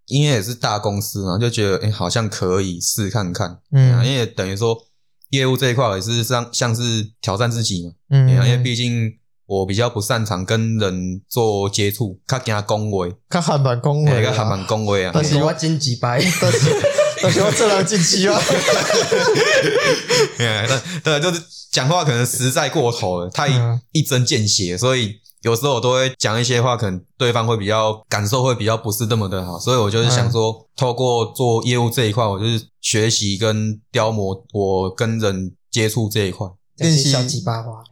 [0.08, 4.78] 因为也是大公司嘛，就觉得哎，好像可以试看看，嗯，因为等于说
[5.30, 9.14] 业务这一块也是像像是挑战自己嘛，嗯，因为毕竟
[9.46, 16.76] 我比较不擅长跟人做接触，较惊恭维，较喊板恭维，较喊板恭维啊，但是我真几白，但是
[17.22, 18.40] 但是我这样进去啊，
[20.38, 20.68] 对
[21.04, 21.42] 对，就是。
[21.76, 23.50] 讲话可能实在过头了，太
[23.92, 37.84] 一针见血，所以有时候我都会讲一些话，可能对方会比较感受会比较不是那么的好，所以我就是想说，透过做业务这一块，我就是学习跟雕磨我跟人接触这一块，练习小鸡巴花，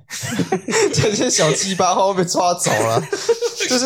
[0.94, 3.02] 这些小鸡巴花 会被抓走了，
[3.70, 3.86] 就是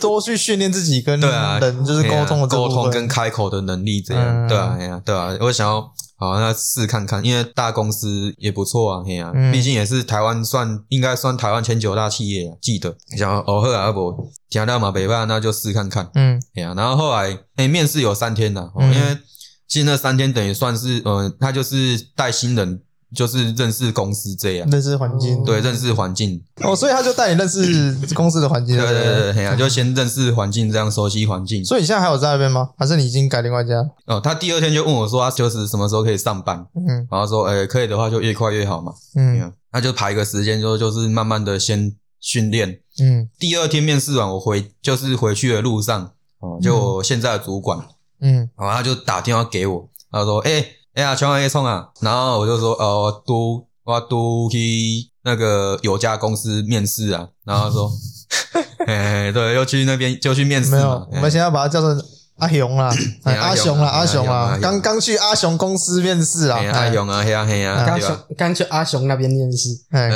[0.00, 4.48] 多去训练自己跟人就是沟通的沟通跟开口的能力，这样。
[4.48, 5.92] 对啊，对啊，对啊，我想要。
[6.14, 12.94] 好，那试看看，因为大公司也不错啊，嘿呀、啊，毕、嗯、竟也是台湾算应该算台湾前九大企业啊，记得。
[13.18, 19.18] 想偶尔啊不听到嘛，北办那就试看看，嗯，哎呀，然后后来哎、欸，面试有三天的、嗯，因为
[19.66, 22.80] 其实那三天等于算是，嗯、呃，他就是带新人。
[23.14, 26.42] 就是认识公司这样，认识环境，对，认识环境。
[26.62, 27.62] 哦，所以他就带你认识
[28.14, 28.76] 公司的环境。
[28.76, 31.64] 对对对对，就先认识环境，这样熟悉环境。
[31.64, 32.70] 所以你现在还有在那边吗？
[32.78, 33.74] 还是你已经改另外一家？
[34.06, 36.66] 哦，他第二天就问我说，他就是什么时候可以上班？
[36.74, 38.92] 嗯，然后说，哎，可以的话就越快越好嘛。
[39.16, 42.80] 嗯，那就排一个时间，就就是慢慢的先训练。
[43.00, 47.78] 嗯，第二天面试完，我回就是回去的路上，哦，就我现在的主管，
[48.20, 51.88] 嗯，然后他就打电话给我，他说，哎，哎呀，全网业冲啊！
[52.00, 53.66] 然后我就说，哦，都。
[53.84, 57.90] 我都去那个有家公司面试啊，然后说，
[58.86, 60.70] 哎，对，又去那边就去面试。
[60.70, 61.90] 没有，我们现在把他叫做
[62.38, 68.06] 阿雄啦， 阿雄啦，阿雄啦，刚刚去阿雄公司面试啊，阿雄啊，嘿啊嘿啊，刚去
[68.38, 69.70] 刚去阿雄那边面试。
[69.90, 70.08] 哎，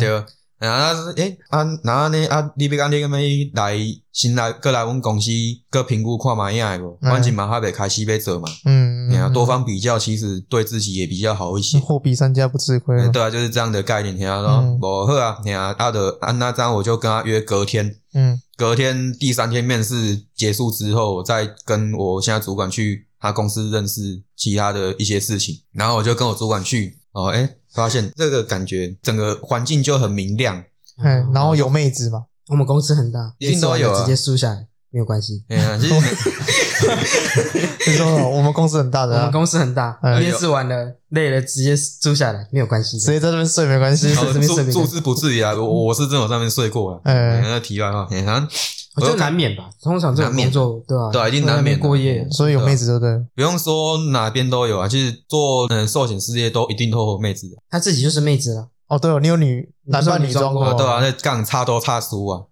[0.00, 0.24] 对，
[0.58, 3.20] 然后他说，哎，啊，然后呢，啊，你别讲你个咩
[3.52, 3.76] 来
[4.12, 5.30] 新来过来我们公司
[5.68, 11.78] 个评估看嘛样个，反正嘛还没开始要做嘛，嗯，你要多方比较，其实对自己也比较好一些。
[11.78, 12.96] 货比三家不吃亏。
[13.10, 14.16] 对啊，就是这样的概念。
[14.18, 17.96] 然后说，我喝啊，你啊，他的啊，那这样我就跟他约隔天。
[18.14, 25.60] 嗯，隔天第三天面试结束之后，我再跟我现在主管去他公司认识其他的一些事情。
[25.72, 30.64] 然后我就跟我主管去，哦，哎，发现这个感觉整个环境就很明亮。
[31.02, 32.24] 嗯，然后有妹子嘛？
[32.48, 34.66] 我们公司很大，一定都有，直接输下来。
[34.90, 35.94] 没有关系，对啊，其实
[37.86, 48.48] 你说我们公司很大的，我们公司很大，面试完了累了直接住下来，没有关系，直接在这边睡没关系，住住是不至于啊，我我是真的上面睡过了，嗯，那题外话，反正
[48.96, 51.10] 我觉得难免吧，通常这种工作对吧？
[51.12, 53.26] 对，一定难免过夜，所以有妹子对不对？
[53.34, 58.68] 不用说哪边都有啊，其实做嗯寿险事业都一定都有妹子的，他自己就是妹子了。
[58.86, 62.42] 哦，对哦，你有女男扮女装过，对啊，那杠差多差输啊，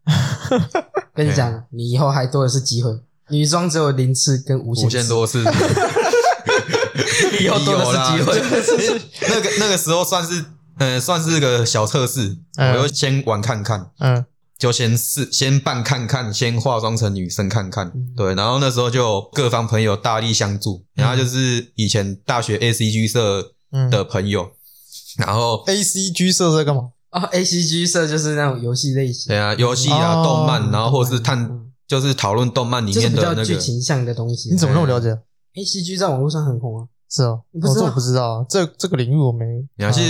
[1.15, 2.91] 跟你讲，你以后还多的是机会。
[3.33, 5.43] 女装只有零次跟无限，无限多次，
[7.41, 8.39] 以后多的是机会。
[9.29, 10.45] 那个那个时候算是，
[10.79, 14.23] 呃，算是个小测试，嗯、我就先玩看看，嗯，
[14.59, 18.35] 就先试，先扮看看，先化妆成女生看看，嗯、对。
[18.35, 23.53] 然后那时候就各方朋友大力相助，然后就是以前大学 ACG 社
[23.91, 26.91] 的朋友，嗯、然后 ACG 社在干嘛？
[27.09, 31.72] 啊、哦、，ACG 社就是那种游戏类型，对啊，游戏啊，哦、动漫，然后或是探。
[32.01, 34.51] 就是讨论动漫里面的那个剧情像的东西。
[34.51, 35.11] 你怎么那么了解
[35.55, 36.89] ？A C G 在网络上很红啊。
[37.11, 37.85] 是哦，你不知道？
[37.85, 39.45] 我不知道这这个领域我没。
[39.77, 40.01] 你要是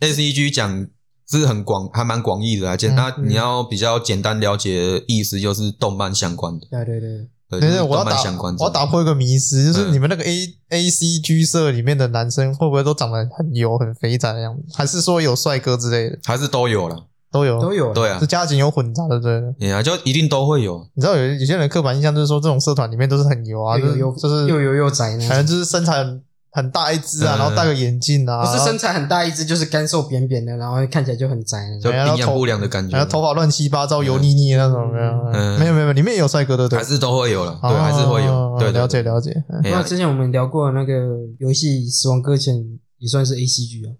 [0.00, 0.86] A C G 讲
[1.28, 2.74] 是很广，还蛮广义的啊。
[2.74, 6.66] 简单，你要比较简单了解的意思，就是动漫相关的。
[6.70, 7.28] 对对对。
[7.48, 8.20] 对对，我要打，
[8.58, 14.62] 我要打破一个迷思，就是你们那个 A A C G 社里面的男生会不会都长得很油、很肥仔的样子？
[14.74, 16.18] 还是说有帅哥之类的？
[16.24, 17.06] 还是都有了？
[17.30, 17.60] 都有。
[17.60, 19.72] 都有，对啊，是家境有混杂的，对。
[19.72, 20.86] 啊，就一定都会有。
[20.94, 35.12] 你知道有有些人刻板印象就是说，这种社团里面都是很油啊，就是就是又油又宅，反正就是身材很很大一只啊，然后戴个眼镜啊，不是身材很大一只，就是干瘦扁扁的，然后看起来就很宅，就营养不良的感觉，然后头发乱七八糟、油腻腻那种，没有
[35.58, 39.30] 没有没有，里面也有帅哥的，对，还是都会有了，对，还是会有，对，了解了解。
[39.64, 40.94] 那之前我们聊过那个
[41.38, 42.54] 游戏《死亡搁浅》，
[42.98, 43.92] 也算是 ACG 啊，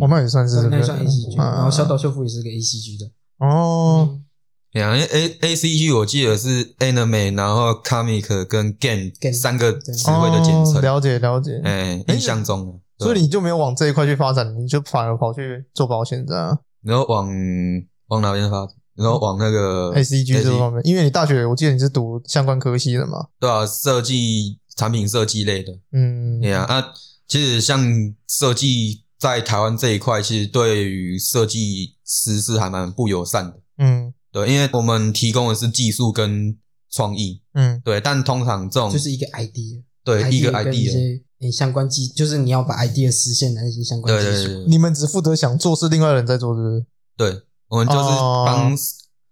[0.00, 3.10] 我们也算是，那算 ACG，然后小岛秀夫也是个 ACG 的。
[3.38, 4.18] 哦，
[4.72, 10.82] 对啊，因为 A A C G 我记得是 Anime，然后 Comic 跟 Game 三个词汇的简称。
[10.82, 16.58] 了解了解，哎，印象中，所以你就没有往这一块去发展，你就反而跑去做保险这样。
[16.82, 17.28] 然后往
[18.08, 18.74] 往哪边发展？
[18.96, 23.26] 然后往那个 A C G 这方面，因为你大学我记得你是读相关科系的嘛？
[23.38, 25.72] 对啊，设计产品设计类的。
[25.92, 26.92] 嗯，对啊，啊，
[27.26, 27.80] 其实像
[28.28, 29.05] 设计。
[29.18, 33.60] 在台湾这一块，其实对于设计师是还蛮不友善的。
[33.78, 36.56] 嗯，对，因为我们提供的是技术跟
[36.90, 37.40] 创意。
[37.54, 44.64] 嗯，对，但通常这种就是一个 idea，对，一个 idea，一些相关技，就是你要把 idea 实现的那些相关技术。
[44.66, 46.86] 你们只负责想做，是另外人在做，是不是？
[47.16, 48.76] 对，我们就是帮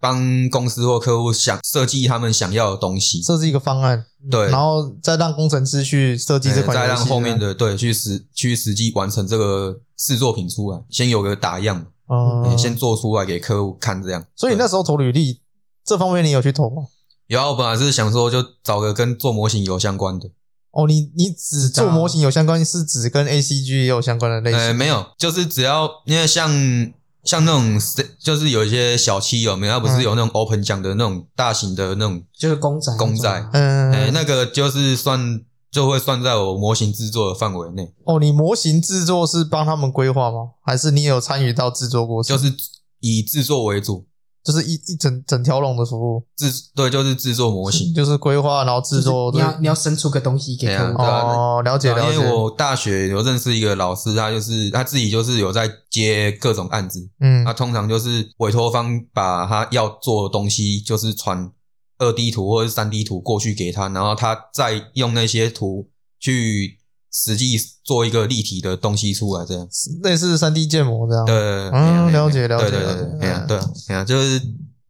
[0.05, 4.05] 帮公司或客户想设计他们想要的东西，设计一个方案。
[4.31, 14.23] 对，然后再让工程师去设计这款，再让后面的对去实去实际完成这个试作品出来，先有个打样，嗯，先做出来给客户看这样。
[14.37, 15.41] 所以你那时候投履历
[15.83, 16.83] 这方面，你有去投吗？
[17.29, 20.29] 有啊，我本来是想说就找个跟做模型有相关的。
[20.73, 24.61] 哦，你你只做模型有相关，是指跟 ACG 也有相关的类型？
[24.61, 26.93] 呃，没有，就是只要因为像。
[27.25, 27.81] 像那种
[28.19, 29.73] 就是有一些小七有没有？
[29.73, 37.93] 它不是有那种 open 奖的那种大型的那种，就是公仔，公仔，嗯，欸，那个就是算就会算在我模型制作的范围内。
[38.05, 40.51] 哦，你模型制作是帮他们规划吗？
[40.65, 42.37] 还是你有参与到制作过程？
[42.37, 42.55] 就是
[43.01, 44.07] 以制作为主。
[44.45, 49.33] 就是一一整整条龙的服务，制对，就是制作模型，就是规划，然后制作。
[49.33, 51.03] 你要你要生出个东西给客户。
[51.03, 52.15] 哦，了解了解。
[52.15, 61.51] 因为我大学有认识一个老师，他就是他自己就是有在接各种案子，嗯，他通常就是委托方把他要做的东西，就是传
[61.97, 65.89] 二 D 图或者是三 D 图过去给他，然后他再用那些图
[66.21, 66.79] 去。
[67.15, 69.67] 实际做一个立体的东西出来，这样
[70.03, 71.25] 类似三 D 建模这样。
[71.25, 71.35] 对，
[71.71, 72.71] 嗯，了解了解。
[72.71, 74.43] 对对对对，对啊，就是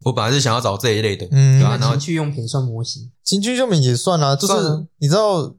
[0.03, 4.53] 我本来是想要找这一类的，嗯，然后情趣用品算模型，情趣用品也算啊，就是
[4.97, 5.55] 你知道。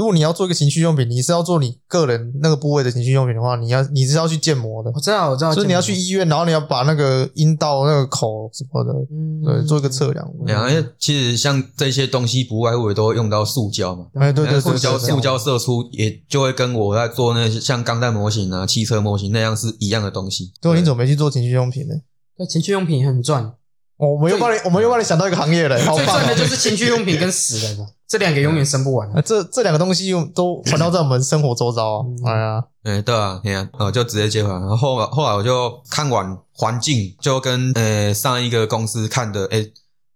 [0.00, 4.90] 如果你要做一个情趣用品，你是要做你个人那个部位的情趣用品的话，你要你是要去建模的。
[4.94, 5.52] 我知道，我知道。
[5.52, 10.26] 所以你要去医院，然后你要把那个阴道那个口什么的，嗯，对，做一个测量。
[10.46, 14.06] 对啊，因为其实像这些东西，不外乎也都会用到塑胶嘛。
[14.14, 20.50] 哎，对对对，塑胶塑胶射出也就会跟我在做那些像钢弹模型啊、汽车模型那样是一样的东西。
[20.62, 21.94] 对，你怎么没去做情趣用品呢？
[22.38, 23.52] 那情趣用品很赚。
[24.00, 25.96] 我们又帮你，我们又帮你想到一个行业了，好棒！
[25.96, 29.08] 最赚的就是情趣用品跟死人了， 这两个永远生不完。
[29.24, 32.04] 这这两个东西又 都环绕在我们生活周遭啊！
[32.26, 34.58] 哎呀，哎，对啊，你看，呃，就直接接回来。
[34.58, 39.62] 然后后来后来我就看完环境，就跟呃上一个公司看的，哎，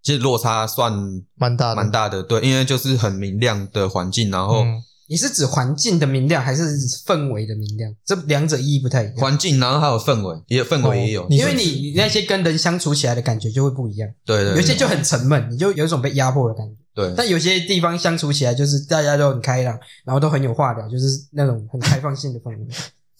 [0.01, 0.91] 其实落差算
[1.35, 2.23] 蛮大的，蛮大的。
[2.23, 4.65] 对，因为就是很明亮的环境，然后。
[5.07, 7.93] 你是指环境的明亮，还是指氛围的明亮？
[8.05, 9.15] 这两者意义不太一样。
[9.17, 11.27] 环境，然后还有氛围，也氛围也有。
[11.29, 14.09] 因为你那些跟人相处起来的感觉就会不一样。
[14.25, 14.55] 对对。
[14.55, 16.73] 有些就很沉闷，你就有一种被压迫的感觉。
[16.95, 17.13] 对。
[17.15, 22.67] 但有些地方相处起来就是大家都很开朗，然后都很有话聊，就是那种很开放性的氛围。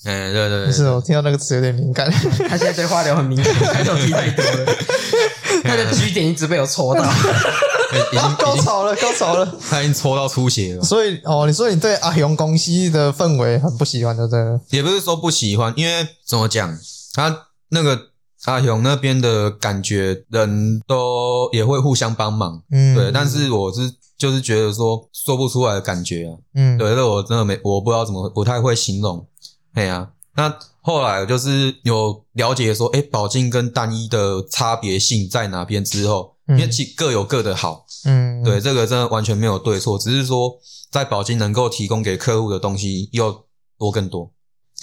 [0.06, 0.66] 嗯， 对对。
[0.66, 2.10] 不是，我听到那个词有点敏感。
[2.50, 4.76] 他现在对话聊很敏感，开头提太多了。
[5.64, 7.04] 他的 G 点一直被我戳到。
[8.12, 10.84] 已经 高潮了，高潮了，他已经戳到出血了。
[10.84, 14.40] 所以哦，你说你对阿雄公司的氛围很不喜欢，对不对？
[14.78, 16.78] 也不是说不喜欢，因为怎么讲，
[17.14, 18.00] 他那个
[18.46, 23.12] 阿雄那边的感觉，人都也会互相帮忙，嗯，对。
[23.12, 29.26] 但是我是就是觉得说说不出来的感觉啊，嗯，对，这我真的没，我不知道怎么不太会形容。
[29.74, 36.35] 哎呀，那后来就是有了解说，哎，保经跟单一的差别性在哪边之后。
[36.50, 40.60] 因为其各有各的好，嗯，对，这个真的完全没有对错，只是说
[40.92, 43.46] 在保金能够提供给客户的东西又
[43.80, 44.32] 多更多，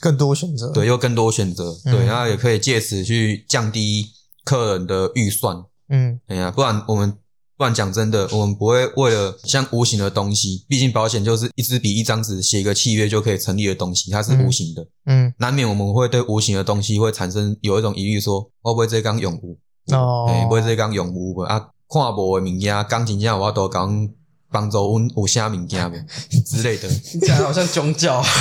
[0.01, 4.07] 更多选择，对，又更多选择，嗯、对，然后也可以借此去降低
[4.45, 5.57] 客人的预算，
[5.89, 7.17] 嗯，哎呀，不然我们
[7.57, 15.35] 不然讲真的，我们不会为了像无形的东西，毕竟保险就是一支笔一张纸写一个契约就可以成立的东西，它是无形的，嗯，嗯。
[15.39, 19.57] 难免我们会对无形的东西会产生有一种疑虑，说会不会这刚永无？
[19.89, 21.69] 哦，诶，买这工用无无啊？
[21.89, 24.09] 看无诶物件，讲真正我都讲
[24.51, 25.99] 帮助阮有啥物件未
[26.41, 28.23] 之类的， 听起来好像宗教。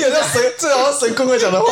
[0.00, 1.66] 有在神，最好像神棍会讲的话。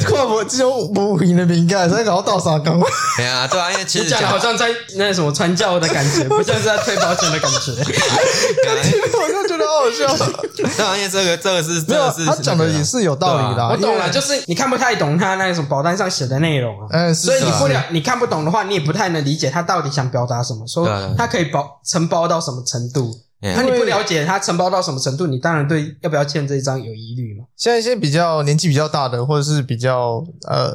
[0.00, 2.80] 看无这种无形的敏感，所以搞道啥工？
[3.16, 7.72] 对啊，对啊，因为其实讲的好像在那什么传教的感觉，不像是在推保险的感觉。
[7.72, 10.16] 我就觉得好好笑。
[10.56, 13.68] 对啊，因为这个这个是没有，他讲的也是有道理的。
[13.68, 16.86] 我懂了，就是你看不太懂他那种保单上写的内容啊。
[16.90, 23.14] 嗯，所以你不了，你看不懂的话，你也不太能理解他到底想表达什么，说他可以保承包到什么程度。
[23.42, 27.44] 那你不了解他承包到什么程度，你当然对要不要签这一张有疑虑嘛。
[27.56, 30.72] 现在一些比较年纪比较大的，或者是比较呃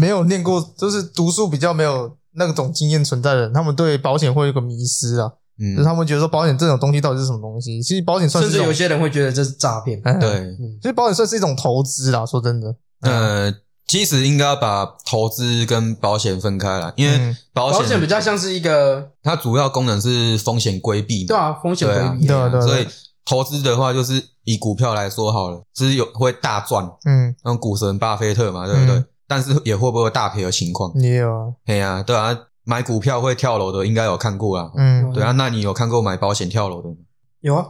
[0.00, 5.30] 没有念过，就是读书比较没有那种经验存在的人，他们对保险会有个迷失啊。
[5.58, 7.82] 嗯，就是他们觉得说保险这种东西到底是什么东西？
[7.82, 10.00] 其实保险算是甚至有些人会觉得这是诈骗。
[10.02, 12.24] 对，其实保险算是一种投资啦。
[12.24, 13.52] 说真的，呃。
[13.92, 21.26] 其实应该要把投资跟保险分开来，因为保险、嗯、比较像是一个，它主要功能是风险规避。
[21.26, 22.26] 对啊，风险规避。
[22.26, 22.86] 对啊，对啊，所以
[23.26, 28.94] 投资的话，就是以股票来说好了，只是有会大赚，嗯，像股神巴菲特嘛，对不对？
[28.96, 30.90] 嗯、但是也会不会有大赔的情况？
[30.98, 31.52] 也有啊。
[31.66, 34.70] 对啊，对啊，买股票会跳楼的，应该有看过啊。
[34.74, 36.96] 嗯，对啊，那你有看过买保险跳楼的吗？
[37.42, 37.66] 有啊。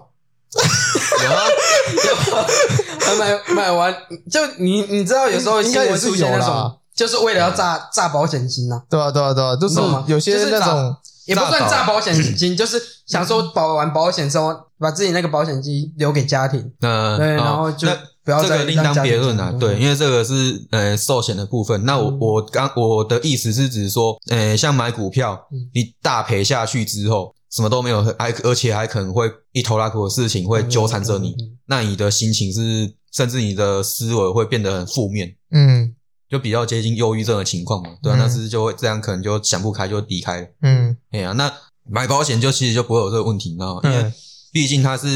[0.54, 1.71] 有啊，有
[3.18, 3.95] 买买完
[4.31, 8.83] 就你你知道有时候应该也是出现那种，就是为了要诈诈保险金呐。
[8.88, 16.73] 对啊对啊对啊，就是有些那种也不算诈保险金， 就是想说保完保险之后把自己那个保险金留给家庭。
[16.81, 17.88] 嗯，对，然后就
[18.25, 19.53] 不要再这个另当别论啊。
[19.59, 21.85] 对，因为这个是呃寿险的部分。
[21.85, 25.38] 那我我刚我的意思是指说，呃，像买股票，
[25.75, 27.35] 你大赔下去之后。
[27.52, 31.36] 什么都没有，还而且还可能会一头拉苦的事情会纠缠着你，
[31.66, 35.94] 那你的心情是，甚至你的思维会变得很负面，嗯，
[36.30, 41.52] 就比较接近忧郁症的情况嘛，对啊，那是就会这样，可能就想不开就离开了，嗯，哎呀，那
[41.84, 43.80] 买保险就其实就不会有这个问题，你知道吗？
[43.84, 44.10] 因为
[44.50, 45.06] 毕竟它是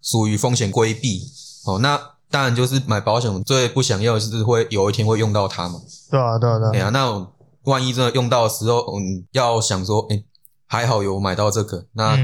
[0.00, 1.20] 属于风险规避，
[1.66, 2.00] 哦，那
[2.30, 5.78] 当然就是买保险最不想要的是会有一天会用到它嘛，
[6.10, 7.28] 对啊，对啊，对啊，哎呀，那
[7.64, 10.24] 万一真的用到的时候，嗯，要想说，哎。
[10.72, 12.16] 还好有买到这个，那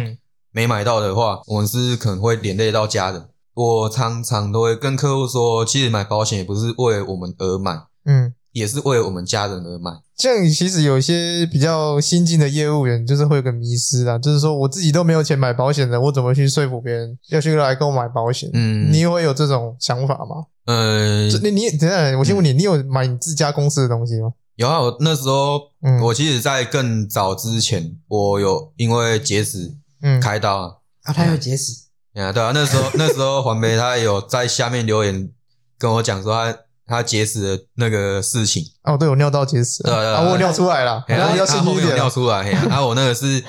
[0.52, 3.28] 没买到的话，我们是可能会连累到家人。
[3.52, 9.90] 我常常都会跟客户说，其实买保险也不是为我们而买，嗯，也是为我们家人而买。
[10.16, 18.48] 像其实有一些比较新进的业务员，就是会有个迷失啦，就是说我自己都没有钱买保险的，我怎么去说服别人要去来跟我买保险？
[18.54, 20.46] 嗯，你会有这种想法吗？
[20.64, 24.32] 呃，你你等下，我先问你，你有买你自家公司的东西吗？
[24.58, 30.72] 有啊，我那时候，嗯，我其实，在更早之前，我有因为结石，嗯，开刀啊。
[31.04, 31.72] 啊，他有结石。
[32.14, 35.30] 啊，对啊，那时候 那时候黄梅他有在下面留言
[35.78, 38.64] 跟我讲说他他结石的那个事情。
[38.82, 43.40] 哦，对，我尿道结石，对对，我尿出来了，然后要后面尿出来，然后 我那个是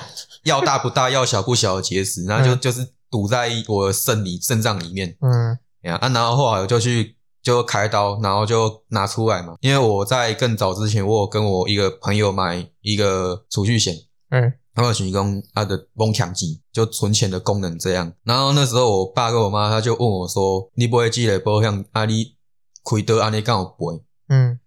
[0.44, 5.58] 要大不大，要小不小的结石，然后就就是堵在我肾里肾脏里面，嗯，
[5.92, 9.54] 啊，然后后来我就去就开刀，然后就拿出来嘛。
[9.60, 13.94] 因为我在更早之前，我有跟我一个朋友买一个储蓄险，
[14.30, 18.12] 嗯，然后提供他的梦强机，就存钱的功能这样。
[18.24, 22.04] 然后那时候我爸跟我妈他就问我说：“你不会积累保险啊？
[22.04, 22.34] 你
[22.82, 23.30] 亏得啊？
[23.30, 24.58] 你刚好赔？”嗯，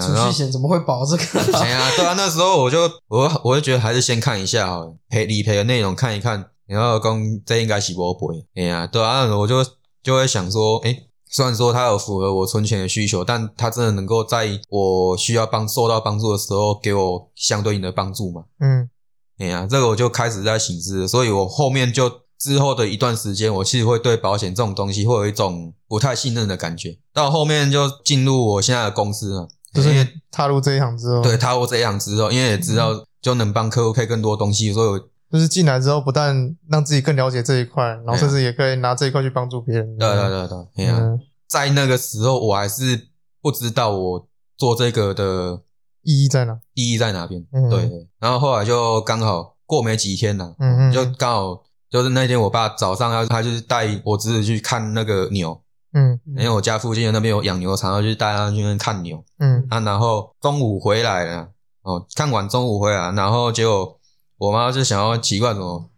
[0.00, 1.24] 储蓄险怎么会保这个？
[1.44, 8.46] 对啊， 对啊，那时候我就我我就觉得还是先看一下好了，赔理赔的内容看一看，然后讲这应该是不赔。
[8.54, 9.64] 哎呀，对啊，我就
[10.02, 11.08] 就会想说，哎、欸。
[11.34, 18.44] 虽然说它有符合我存钱的需求，但它真的能够在我需要帮受到帮助的时候给我相对应的帮助嘛？
[18.60, 18.90] 嗯，
[19.38, 26.98] 哎呀，这个我就开始在省思了，所以我后面就之后的一段时间，我其实会对保险这种东西会有一种不太信任的感觉。
[27.14, 32.90] 到后面就进入我现在的公司了，就是因为踏入这一行之后，对，踏入这一行之后，因为也知道
[33.22, 35.00] 就能帮客户开更多东西，所以我。
[35.32, 39.96] 就是进来之后，不但让自己更了解这一块，然后甚至也可以拿这一块去帮助别人。
[39.96, 40.86] 对对对对。
[40.88, 41.18] 嗯
[41.48, 43.08] 在那个时候，我还是
[43.42, 44.26] 不知道我
[44.56, 45.60] 做这个的
[46.02, 47.44] 意义在哪，意义在哪边？
[47.52, 55.60] 嗯、对，然后后来就刚好过没几天了，嗯嗯，就刚好就是那天，我爸早上他他就是带我侄子去看那个牛，
[55.92, 61.48] 嗯，因为我家附近的那边有养牛场，然后就带他去那看牛，嗯啊，然后中午回来了，
[61.82, 64.00] 哦，看完中午回来，然后结果
[64.42, 65.88] 我妈就想要奇怪什么，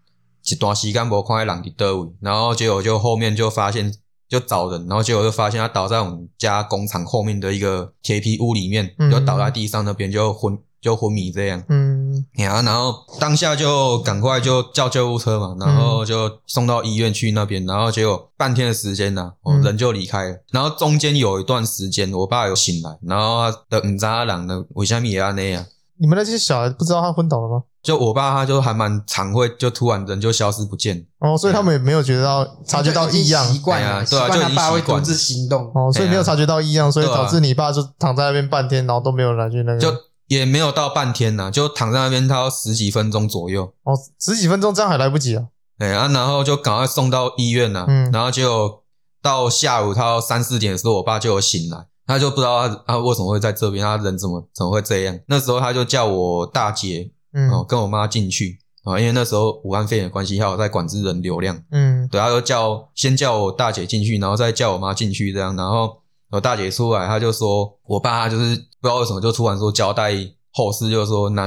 [0.50, 3.92] 一段时间没看到人在哪里，然后结果就后面就发现。
[4.26, 11.62] 就找人，然后结果就发现他倒在我们家工厂后面的一个铁皮屋里面，就倒在地上那边就昏就昏迷这样。
[11.68, 20.36] 嗯，然后当下就赶快就叫救护车嘛，然后就送到医院去那边，然后结果半天的时间呢，哦，人就离开了。
[20.50, 25.64] 然后中间有一段时间，我爸有醒来，然后他的唔知阿郎呢，为什么也要那样？
[25.98, 27.62] 你们那些小孩不知道他昏倒了吗？
[27.84, 31.06] 就我爸，他就还蛮常会，就突然人就消失不见。
[31.18, 35.70] 哦，所以他们也没有觉得到察觉到异样，习惯了，对啊，就他爸会独自行动。
[35.74, 39.78] 哦，所以没有察觉到异样，所以导致你爸就躺在那边半天，然后都没有来去那个。
[39.78, 39.94] 就
[40.28, 43.70] 也没有到半天呐，就躺在那边，他要十几分钟左右。
[43.82, 45.44] 哦，十几分钟这样还来不及啊？
[45.76, 47.84] 哎啊，然后就赶快送到医院呐。
[47.86, 48.82] 嗯，然后就
[49.20, 51.86] 到下午他三四点的时候，我爸就有醒来。
[52.06, 55.18] 他就不知道他他为什么会在这边，他人怎么怎么会这样？
[55.26, 70.12] 那时候他就叫我大姐，嗯，哦，跟我妈进去啊，因为那时候武汉肺炎的关系，还有在管制人流量，嗯，对，他就叫先叫我大姐进去，然后再叫我妈进去这样，然后我大姐出来，他就说我爸他就是不知道为什么就突然说交代
[70.52, 71.46] 后事，就是说那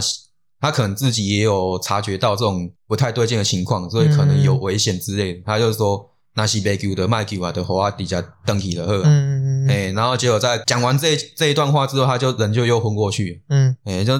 [0.60, 6.10] 他可能自己也有察觉到这种不太对劲的情况，所以可能有危险之类的，他就说。
[6.40, 9.02] 那是被救的，卖给我的，和我底下登起了呵。
[9.06, 13.44] 嗯嗯哎，然后结果在讲完这这一段话之后，他就人就又昏过去。
[13.50, 14.14] 嗯，哎，就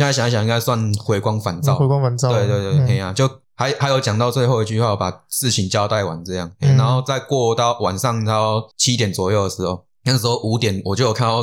[0.00, 1.74] 现在想一想，应该算回光返照。
[1.74, 2.32] 回光返照。
[2.32, 6.50] 对对对，哎呀、嗯，就还还有讲到最后一句话，把事情交代完这样。
[6.60, 11.42] 嗯、然后再过到晚上到七点左右的时候，那时候五点我就有看到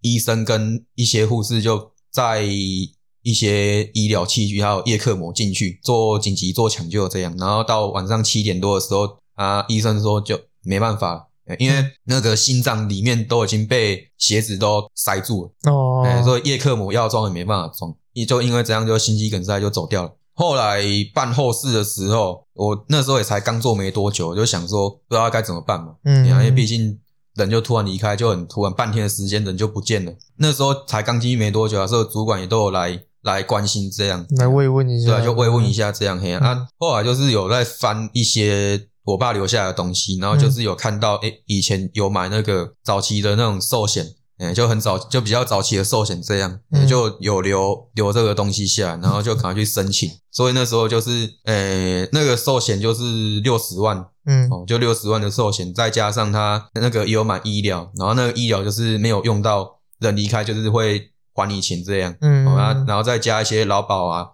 [0.00, 7.36] 医生跟一些护士就在一些医疗器具还有叶克膜进去做紧急做抢救这样。
[7.36, 9.18] 然后到晚上七点多的时候。
[9.38, 11.27] 啊，医生说就没办法了，
[11.58, 20.12] 因为那个心脏里面都已经被鞋子都塞住了哦，所以叶克膜要装也没办法装，也就因为这样就心肌梗塞就走掉了。
[20.34, 20.82] 后来
[21.14, 26.98] 办后事的时候，我那时候也才刚做没多久，就想说不知道该怎么办嘛，嗯，因为毕竟
[27.34, 30.12] 人就突然离开，就很突然，半天的时间人就不见了。
[30.36, 36.20] 那时候才刚进去没多久啊，所以主管也都有来来关心这样，来慰问一下，对，就慰问一下这样。
[36.20, 38.88] 嘿，啊，后来就是有在翻一些。
[39.08, 44.06] 我爸留下来的东西，然后就是有看到，诶、欸，以前有买那个早期的那种寿险，
[44.38, 50.10] 诶，就很早，就比较早期的寿险这样，也就有留留这个东西下来，然后就赶快去申请。
[50.30, 51.10] 所以那时候就是，
[51.44, 64.26] 诶、欸，那个寿险就是六十万，嗯，哦，就六十万的寿险，再加上他那个也有买医疗，然后那个医疗就是没有用到人离开，就是会还你钱这样，嗯，然后然后再加一些劳保啊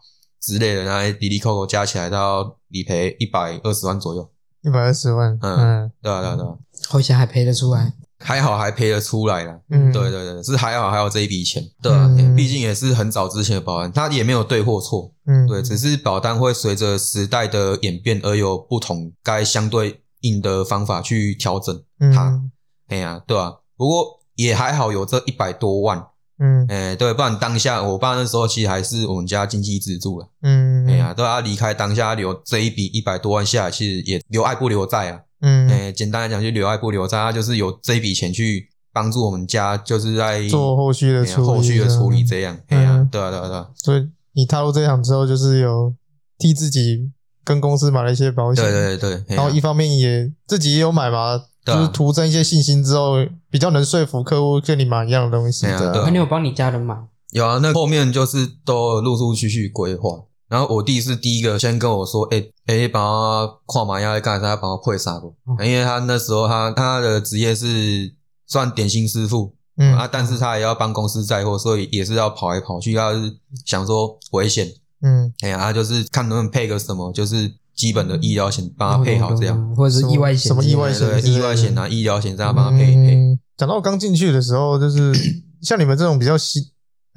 [0.42, 4.28] 之类的，然后滴滴扣扣加起来到理赔一百二十万左右。
[4.64, 5.92] 一百二十万，嗯，嗯。
[6.02, 6.54] 对啊，对啊，对啊，
[6.88, 21.82] 好像还赔得出来，还好还赔得出来了，嗯，对对对，是还好还有这一笔钱，对啊，嗯、毕竟也是很早之前的保单，它也没有对或错，嗯，对，只是保单会随着时代的演变而有不同该相对应的方法去调整
[22.14, 22.40] 它，
[22.88, 26.06] 哎呀、嗯，对啊，不过也还好有这一百多万。
[26.38, 30.28] 嗯，哎、欸，对，不然当下我爸那时候其实还是我们家经济支柱了。
[30.42, 35.20] 嗯，哎呀、啊，对他离开当下留这一笔一百多万下来，其实也留爱不留债啊。
[35.42, 42.58] 嗯，哎、欸，简单来讲就留爱不留债，他就是有这一笔钱去帮助我们家，就是在做后续的处理、欸、后续的处理这样。
[42.68, 43.68] 哎呀、嗯，对啊，对啊，对啊。
[43.76, 45.94] 所以你踏入这行之后，就是有
[46.38, 47.10] 替自己
[47.44, 48.64] 跟公司买了一些保险。
[48.64, 49.36] 对对对。
[49.36, 55.66] 然后一方面也自己也有买嘛，就是徒增一些信心之后，比较能说服客户跟你买一样的东西。
[55.66, 56.96] 对啊，那你有帮你家人买？
[57.32, 60.10] 有啊，那后面就是都陆陆续续规划。
[60.46, 62.36] 然后我弟是第一个先跟我说：“哎、
[62.66, 64.54] 欸、哎，帮他跨马要干啥？
[64.54, 65.34] 帮他配啥不？
[65.64, 68.14] 因为他那时候他他的职业是
[68.46, 72.94] 算点心师傅，嗯啊，但是他也要帮公司载货，所以也是要跑来跑去。
[72.94, 74.68] 他是想说危险，
[75.02, 81.06] 嗯，哎呀，他就是看能不能配个什么，就是基本的医疗险帮他配好这样，或者是意外险，什么意外险？
[81.26, 83.38] 意外险啊，医疗险这样帮他配一配。
[83.56, 85.12] 讲到我刚进去的时候，就是
[85.62, 86.62] 像你们这种比较新，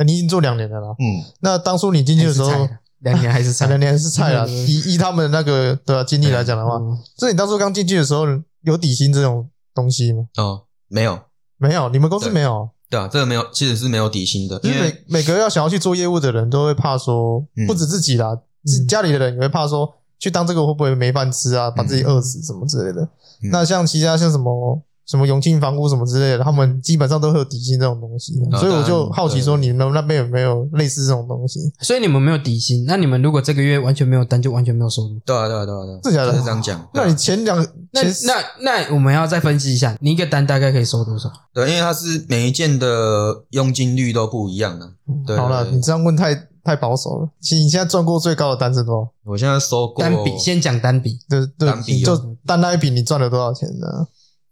[0.05, 2.67] 你已经做两年了啦，嗯，那当初你进去的时候。
[3.01, 4.43] 两年还是菜， 两年还是菜啊！
[4.47, 6.79] 以以他们那个的经历来讲的话，
[7.15, 8.25] 所以你当初刚进去的时候
[8.63, 10.23] 有底薪这种东西吗？
[10.37, 11.19] 哦，没有，
[11.59, 12.67] 没有，你们公司没有？
[12.89, 14.59] 对啊，这个没有，其实是没有底薪的。
[14.63, 18.35] 因为每每个要想要去做业务的人都会怕说，不止自己啦，
[18.65, 23.07] 自家里的人也会怕说，去当这个会不会没饭吃啊，把自己饿死什么之类的。
[23.51, 24.81] 那像其他像什么？
[25.07, 31.61] 什么永庆房屋什么之类的，他们基本上都会有底薪这种东西，嗯、所以我就好奇说，你们那边有没有类似这种东西？
[31.79, 35.17] 所以你们没有底薪，那你们如果这个月完全没有单，就完全没有收入。
[35.25, 36.89] 对啊，对啊，对啊，对啊，是假的，是这样讲。
[36.93, 37.57] 那你前两，
[37.91, 41.31] 那那那我们要再分析一下，你一个单大概可以收多少？
[41.53, 44.91] 对，因为它是每一件的佣金率都不一样的。
[45.25, 46.35] 对，好了，你这样问太
[46.67, 47.29] 太保守了。
[47.39, 49.11] 其实你现在赚过最高的单是多少？
[49.23, 54.07] 我现在收过单笔，先讲单笔，就是单笔，就单单一笔，你赚了多少钱呢？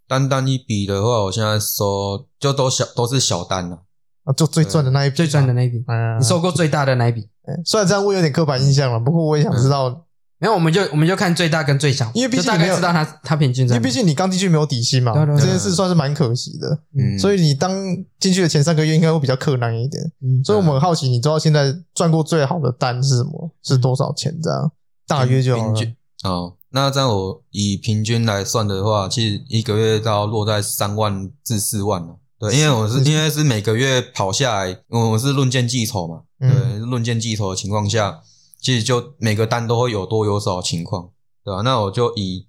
[0.07, 3.81] 单单一笔的话，我现在收就都小都是小单了
[4.23, 5.83] 啊，就最赚的那一笔，最赚的那一笔。
[5.87, 7.27] 嗯，你收过最大的那一笔？
[7.65, 10.04] 虽然这样会有点刻板印象了，不过我也想知道。
[10.37, 13.67] 没有，我们就我们就看最大跟最小，因为毕竟大概知道他他平均。
[13.67, 16.77] 因为毕竟你刚进去没有底薪嘛，这件事算是蛮可惜的。
[16.97, 17.71] 嗯，所以你当
[18.19, 20.03] 进去的前三个月应该会比较困难一点。
[20.21, 23.51] 嗯，所以我们很好奇，你知道现在赚过最好的单是什么？
[23.63, 24.37] 是多少钱？
[24.43, 24.71] 这样
[25.07, 25.81] 大约就好了。
[26.23, 26.53] 哦。
[26.71, 32.17] 那这样我以平均来算的话，其实一个月到落在三万至四万了。
[32.37, 36.23] 对，因为我是因为是每个月跑下来，我是论件计酬嘛。
[36.37, 38.19] 对，论件计酬的情况下，
[38.65, 41.09] 其实就每个单都会有多有少情况，
[41.43, 41.61] 对吧？
[41.61, 42.47] 那我就以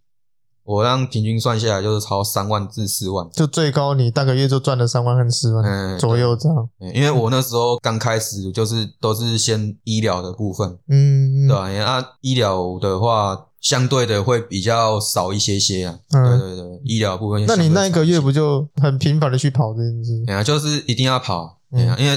[0.64, 6.66] 我让平均算下来，就是超三万至四万，就最高你大个月就赚了三万和四万左右这样。
[6.94, 11.68] 因为我那时候刚开始就是都是先医疗的部分，嗯，对吧？
[11.84, 13.48] 啊，医疗的话。
[13.58, 17.44] 相对的会比较少一些些啊，嗯、对对对，医疗部分。
[17.46, 20.24] 那你那一个月不就很频繁的去跑这件事？
[20.24, 22.16] 对啊，就是一定要跑，对啊，因为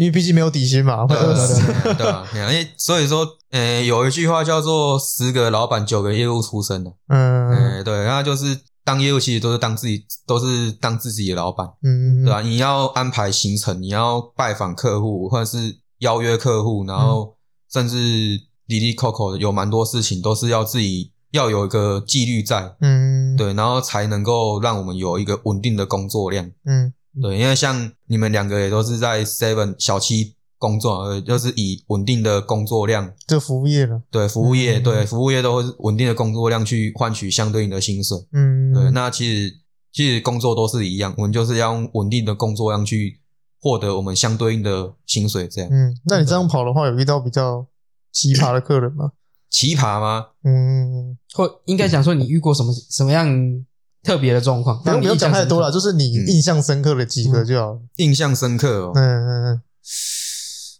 [0.00, 1.62] 因为毕竟没有底薪嘛，会饿死，
[1.94, 2.26] 对吧？
[2.34, 12.40] 因为所以说，呃，有一句话叫做“十个老板九个业务出身”的，嗯，对，然后就是当业务其实都是当自己，都是当自己的老板，嗯，对吧？
[12.40, 17.36] 你要安排行程，你要拜访客户，或者是邀约客户，然后
[17.72, 18.40] 甚至。
[18.70, 39.54] 滴滴扣扣的有蛮多事情都是要自己要有一个纪律在，嗯，对，然后才能够让我们有一个稳定的工作量，嗯，对，因为像你们两个也都是在 Seven 小七工作，就是以稳定的工作量，这服务业了，对，服务业，对，服务业都会稳定的工作量去换取相对应的薪水，嗯，对，那其实
[39.92, 43.20] 其实工作都是一样，我们就是要用稳定的工作量去
[43.58, 47.66] 获得我们相对应的薪水，这样，嗯，那你这样跑的话，有遇到比较
[48.12, 49.12] 奇葩的客人吗？
[49.48, 50.26] 奇葩吗？
[50.44, 53.26] 嗯，或应该讲说你遇过什么什么样
[54.02, 54.82] 特别的状况？
[54.82, 57.72] 不用不用讲太多了，就是你印象深刻的几个就好。
[57.72, 59.62] 嗯、印象深刻哦，嗯嗯嗯，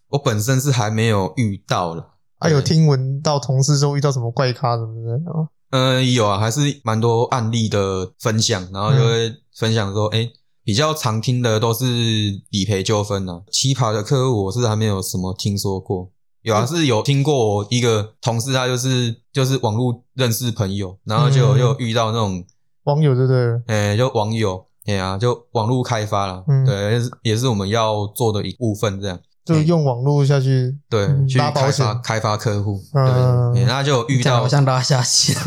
[0.09, 2.15] 我本身是还没有遇到了。
[2.39, 5.49] 还、啊、有听闻到同事说遇到什么怪咖什么的吗？
[5.71, 10.33] 嗯，有啊，还是蛮多案例的分享，然后就会分享说，哎、欸，
[10.65, 11.85] 比较常听的都是
[12.49, 13.43] 理赔纠纷啊。
[13.53, 16.11] 奇葩的客户我是还没有什么听说过。
[16.43, 22.43] 有啊，是有听过我一个同事，他就是就是网络认识朋友，然后就又遇到那种
[22.85, 23.63] 网友，对不对？
[23.67, 35.37] 哎，就网友，哎呀，就网络开发了，对，也是我们要做的一部分，这样就用网络下去，对，去开发开发客户，对，然后就遇到好像拉下线，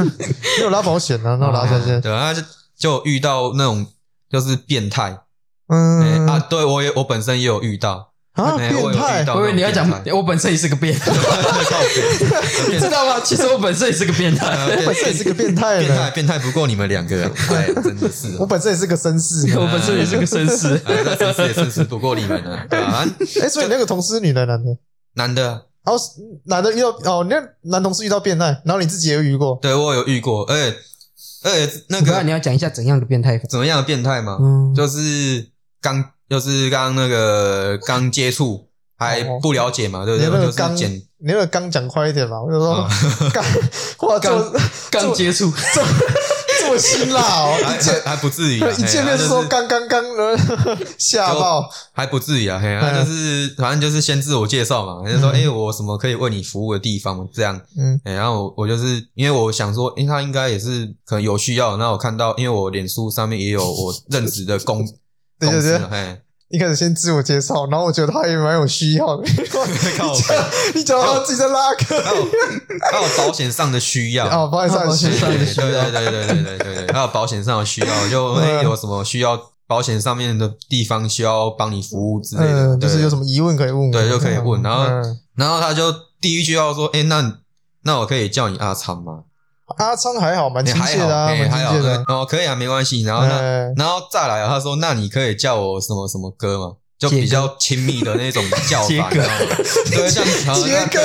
[0.60, 2.42] 没有拉保险啊，那拉下线，对，然后就
[2.76, 3.86] 就遇到那种
[4.30, 5.20] 就是变态，
[5.68, 8.12] 嗯啊，对我也我本身也有遇到。
[8.34, 9.24] 啊，变态！
[9.34, 11.12] 我以为你要讲，我本身也是个变态，
[12.68, 13.22] 你 知道吗？
[13.24, 23.06] 其实我本身也是个变态，我本身也是个变态，变态变态不过你们两个，哎，真的是，我本身也是个绅士，我本身也是个绅士，绅士也绅士不过你们呢，对吧？
[23.40, 24.78] 哎，所以那个同事女的男的？
[25.14, 25.94] 男的，哦，
[26.46, 27.36] 男的遇到哦，那
[27.70, 29.60] 男同事遇到变态，然后你自己也有遇过？
[29.62, 30.74] 对，我有遇过，哎
[31.44, 33.38] 哎，那个你要讲一下怎样的变态？
[33.48, 34.40] 怎么样的变态吗？
[34.42, 36.12] 嗯，就是刚。
[36.30, 38.67] 就是刚那个刚接触
[38.97, 40.45] 还不了解嘛，对不对？
[40.45, 42.41] 就是刚，你那个刚讲快一点嘛。
[42.41, 42.88] 我就说
[43.34, 43.43] 刚，
[44.09, 44.53] 哇， 刚
[44.91, 45.88] 刚接触，这么
[46.59, 50.03] 这么么辛辣哦， 还还还不至于，一见面就说刚刚刚
[50.97, 64.86] 吓到，还不至于啊，嘿， 就是反正就是先自我介绍嘛，就说哎，我什么可以为你服务的地方这样，嗯，然后我我就是因为我想说，因为他应该也是可能有需要，那我看到，因为我脸书上面也有我任职的公
[65.50, 69.24] 就是，嘿，一开始先自我介绍，然后我觉得他也蛮有需要的。
[69.28, 69.34] 你
[69.98, 70.14] 讲，
[70.76, 72.02] 你讲他自己在拉客，
[72.91, 74.28] 还有保险上的需要。
[74.28, 75.28] 哦，保险上的需要。
[75.30, 75.46] 对对
[75.91, 82.78] 对对对对对，还有保险上的需要，就，有什么需要保险上面的地方需要帮你服务之类的。
[82.78, 84.62] 就是有什么疑问可以问，对，就可以问。
[84.62, 84.84] 然后
[85.36, 85.91] 然后他就
[86.22, 87.39] 第一句要说，哎，那
[87.84, 89.24] 那我可以叫你阿昌吗？
[89.78, 92.03] 阿昌还好，蛮亲切的啊，蛮亲切的。
[92.07, 93.03] 哦，可以啊，没关系。
[93.03, 96.74] 然后呢，然后再来啊，他说：“那你可以叫我什么什么哥吗？
[96.99, 99.09] 就比较亲密的那种叫法。
[99.11, 100.24] ”对，像
[100.55, 101.01] 杰哥，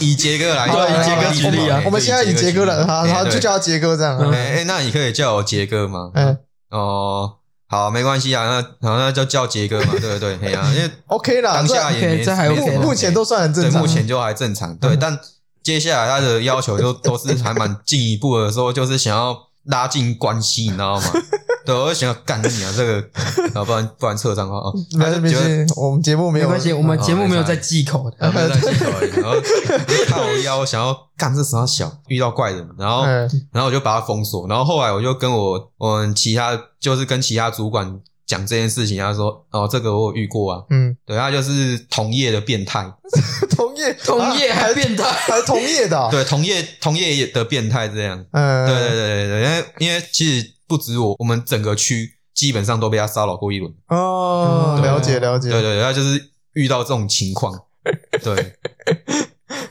[0.00, 1.82] 以以杰哥来，对，以杰哥举例啊。
[1.86, 4.18] 我们现在以杰哥来，他他就叫他杰哥这样。
[4.30, 6.10] 哎，那你可以叫我杰哥吗？
[6.14, 6.38] 嗯，
[6.70, 7.36] 哦，
[7.68, 8.44] 好，没关系啊。
[8.44, 10.38] 那好，那就叫杰哥嘛，对 不对？
[10.42, 14.76] 哎呀，因为 OK 啦，当下也没，目前都算很正常，目前就还正常。
[14.76, 15.18] 对，但。
[15.62, 21.12] 接下来他的要求就 都是还蛮进一步的，说就是想要拉近关系，你知道吗？
[21.66, 22.94] 对，我就想要干你啊，这个，
[23.52, 24.72] 然后不然不然撤账号啊。
[24.96, 28.90] 没事没事，我们节目没有关系，我们节目没有在忌口的，没有在忌口。
[29.20, 29.38] 然后
[30.06, 33.04] 看我腰，想要干这啥小，遇到怪人，然后
[33.52, 38.00] 然后我就把他封锁，然后后来我就跟我我们其他就是跟其他主管。
[38.30, 42.88] 讲这件事情，他说：“哦，这个我有遇过啊。”嗯，对，他就是同业的变态，
[43.50, 48.24] 同业同业还变态，还同业的， 对，同业同业的变态这样。
[48.30, 53.74] 嗯，对对对对对，因为因为其实不止我，我们整个区基本上都被他骚扰过一轮。
[53.88, 57.52] 哦，了解了解，对对，他就是遇到这种情况。
[58.22, 58.56] 对，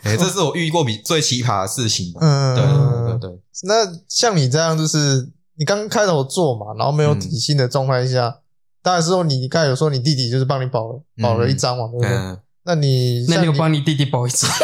[0.04, 2.14] 哎，这是我遇过比最奇葩的事情。
[2.20, 3.40] 嗯，对对对对。
[3.64, 8.40] 那像你这样，就是你刚开头做嘛，然后没有底薪的状态下。
[8.82, 12.38] 当然是说，你刚才有说你弟弟就是帮你保了保了一张嘛，对不对？
[12.64, 14.50] 那你那你有帮你弟弟保一张？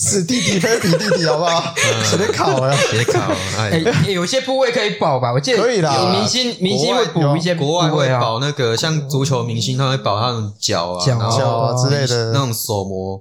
[0.00, 1.74] 是弟弟非比弟弟好不好？
[2.04, 3.20] 随便考了，别考。
[3.58, 3.78] 哎，
[4.08, 5.32] 有些部位可以保吧？
[5.32, 5.92] 我记得可以啦。
[5.94, 13.20] 有明星明星会补一些，国外会保那个像足球明星，他会保他们脚啊、脚啊之类的那种手膜。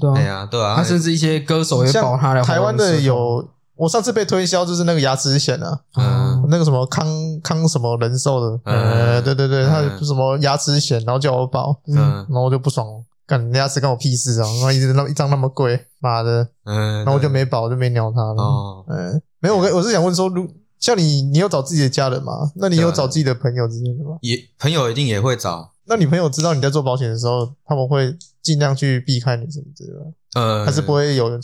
[0.00, 0.74] 对啊，对啊。
[0.76, 2.42] 他甚至一些歌手也保他的。
[2.42, 3.46] 台湾的有。
[3.74, 7.06] 我上次被推销就是那个牙齿险啊，嗯，那个什么康
[7.42, 12.86] 康什么人寿的，呃，对对对，他什么牙齿险，然后叫我保，嗯，然后我就不爽，
[13.26, 20.46] 干牙齿干我屁事啊，然后一直那一张那么贵，妈的，嗯，然后我就没保，就没鸟他了，哦，嗯，没有，我我是想问说，如
[20.78, 22.52] 像你，你有找自己的家人吗？
[22.56, 24.18] 那你有找自己的朋友之类的吗？
[24.20, 31.40] 也朋友一定也会找，那你朋友知道你在做保险的时候，他们会尽量去避开你什么之类的，呃，还是不会有人。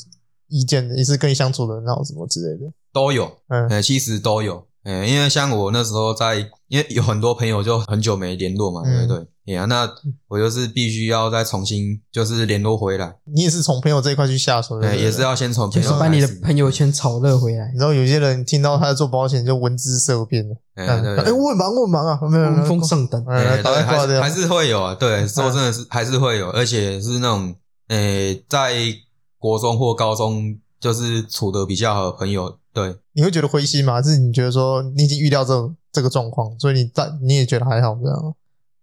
[0.49, 6.37] 意见的，也是跟你相处的很好，什么之类的都有，嗯，其实都有，嗯，因为像我那时候在，
[6.69, 9.27] 因为有很多朋友就很久没联络嘛，对不对？
[9.55, 9.89] 呀，那
[10.29, 13.17] 我就是必须要再重新就是联络回来。
[13.25, 17.73] 你也是从朋友这一块去下手的，也是要先从就是把你的朋友圈炒热回来。
[17.77, 20.55] 然后有些人听到他在做保险，就闻之色变了。
[20.75, 23.63] 哎，哎，我很忙，我很忙啊，没有闻风丧胆，还
[24.21, 24.95] 还是会有啊。
[24.95, 27.55] 对，说真的是还是会有，而且是那种，
[27.89, 28.75] 诶，在。
[29.39, 33.95] 国中或高中就是处得比较好的朋友，对，你会觉得灰心吗？
[33.95, 38.35] 还是你觉得说你已经预料这这个状况，所以你在你也觉得还好这样？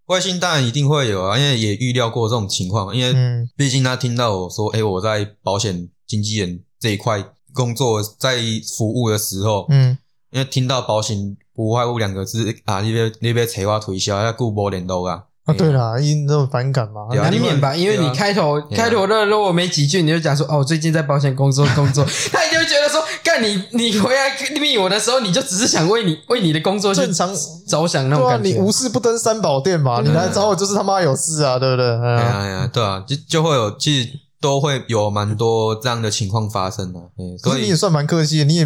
[0.05, 8.37] 灰心当然一定会有啊，因为也预料过这种情况，因为毕竟他听到我说，哎、欸，我在保险经纪人这一块工作，在
[8.77, 9.97] 服务的时候，嗯，
[10.31, 15.23] 因为听到保险不外乎两个字啊，你别你别扯我推销，要顾无联络啊。
[15.45, 17.75] 啊，对啦，因这种反感嘛，难免吧。
[17.75, 27.31] 因为你开头开头的如果没几句，你就讲说哦，最近在保险工作工作， 他一定会觉得说，干你你回来密我的时候，你就只是想为你为你的工作正常
[27.67, 28.49] 着想那种感觉。
[28.49, 31.85] 你无事不登三宝殿嘛，你来找我就是他妈有事啊，对不对？
[31.85, 34.09] 哎呀哎呀，对啊，就就会有，其实
[34.41, 36.99] 都会有蛮多这样的情况发生的。
[37.43, 38.65] 所以你也算蛮客气的，你也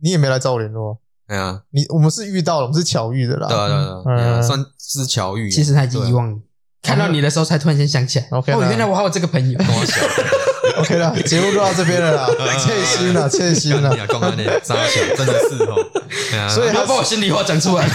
[0.00, 0.98] 你也没来找我联络。
[1.30, 3.46] 对啊，你我们是遇到了，我们是巧遇的啦。
[3.46, 5.48] 对啊，对啊，算是巧遇。
[5.48, 6.36] 其实他已经遗忘了，
[6.82, 8.26] 看到你的时候才突然间想起来。
[8.32, 9.56] 哦，原来我还有这个朋友。
[10.78, 12.28] OK 了，节目就到这边了啦，
[12.58, 13.94] 切心了，切心了。
[14.08, 15.76] 刚刚那扎小真的是哦，
[16.48, 17.88] 所以他把我心里话讲出来。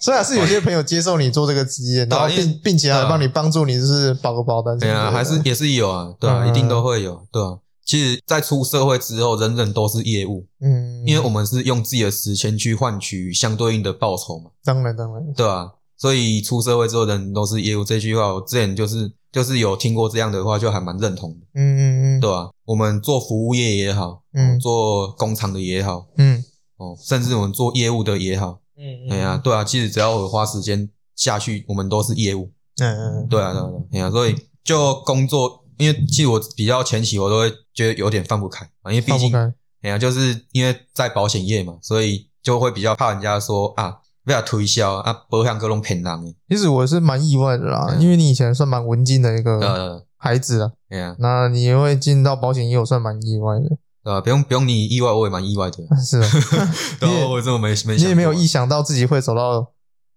[0.00, 4.76] 所以还是有些朋友接受你做这个职业，然后并并且还帮你帮助你，就是保个保单。
[4.78, 7.58] 对啊，还是也是有啊，对啊，一定都会有，对啊。
[7.90, 14.52] 其实，在出社会之后，人人都是业务，嗯，因为我们是用自己的时间去换取相对应的报酬嘛。
[14.62, 17.82] 当然，当然，对啊，所以出社会之后人人都是业务。
[17.82, 21.46] 这句话我之前就是就是有听过这样的话，就还蛮认同的。
[21.54, 22.50] 嗯嗯嗯，对吧、啊？
[22.64, 26.44] 我们做服务业也好，嗯，做工厂的也好，嗯，
[26.76, 32.52] 哦，甚至我们做业务的也好，嗯嗯，哎呀，对啊，其实只要我花时间下去，我们都是业务。
[32.80, 39.34] 嗯嗯，对啊对啊对啊，哎呀，所以就工作，因为其实我比较前期我都会觉得有点放不开啊，因为毕竟，
[39.82, 43.96] 哎呀，就是因为在保险业嘛，所以就会比较怕人家说啊。
[44.22, 45.12] 不要推销啊！
[45.30, 46.36] 保险各种骗人诶。
[46.50, 50.70] 其实我是蛮意外的啦，因为你以前算蛮文静的一个孩子啊。
[50.90, 53.78] 对啊，那你也会进到保险业，我算蛮意外的。
[54.04, 54.20] 对吧？
[54.20, 55.78] 不用不用你意外，我也蛮意外的。
[56.04, 56.28] 是啊，
[57.00, 59.72] 你也我这么没没，你也没有意想到自己会走到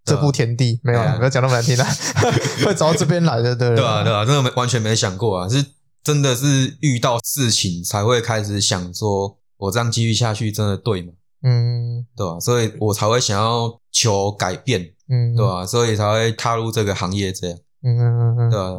[0.05, 1.83] 这步田地，没有，不要讲那么难听的，
[2.65, 5.63] 会走到这边来的，对对啊，对啊，真的没完全没想过啊，是
[6.03, 11.13] 真的是遇到事情才会开始想说，我这样继续下去真的对吗？
[11.43, 12.39] 嗯，对吧？
[12.39, 15.65] 所以我才会想要求改变，嗯，对吧？
[15.65, 18.71] 所以才会踏入这个行业，这样，嗯嗯嗯嗯，对啊，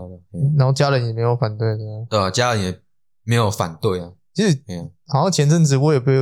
[0.58, 2.30] 然后家人也没有反对的，对啊？
[2.30, 2.80] 家人也
[3.24, 4.10] 没有反对啊。
[4.34, 4.58] 其实，
[5.08, 6.12] 好像前阵子我也被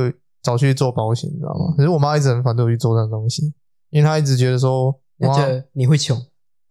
[0.41, 1.73] 找去做保险，你知道吗？
[1.75, 3.53] 可是我妈一直很反对我去做这种东西，
[3.93, 6.19] 因为他一直觉得说，觉得你会穷。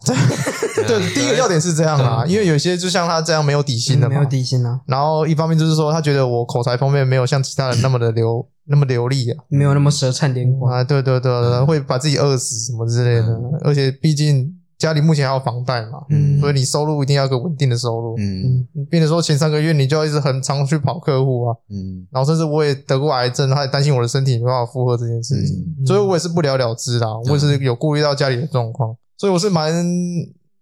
[0.05, 4.81] 对，第一个要点是这样啊，因为有些就像他这样没有底薪的嘛，没有底薪啊。
[4.87, 10.85] 然后一方面就是说，他觉得我口才方面没有像其他人那么的流 那么流利啊，没有那么舌灿莲花啊。
[10.85, 13.39] 对对对，会把自己饿死什么之类的。
[13.63, 14.53] 而且毕竟
[14.83, 27.09] 家里目前还有房贷嘛，嗯，所以你收入一定要有个稳定的收入，嗯，变得说前三个月你就要一直很常去跑客户啊，嗯，然后甚至我也得过癌症，他也担心我的身体没办法负荷这件事情，所以我也是不了了之啦。
[27.27, 29.73] 我也是有顾虑到家里的状况，所以我是蛮。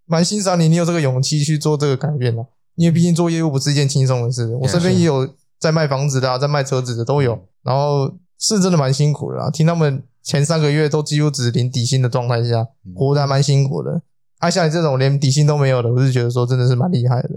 [0.07, 2.45] 蛮欣赏你，你有这个勇气去做这个改变的，
[2.75, 4.45] 因为毕竟做业务不是一件轻松的事。
[4.57, 5.25] 我身边也有
[5.57, 9.49] 在卖房子的，在卖车子的都有，然后是真的蛮辛苦的啦。
[9.49, 14.01] 听他们前三个月都几乎只领底薪的状态下，活得还蛮辛苦的。
[14.41, 17.29] 啊，像你这种连底薪都没有的，我是觉得说真的是蛮厉害的，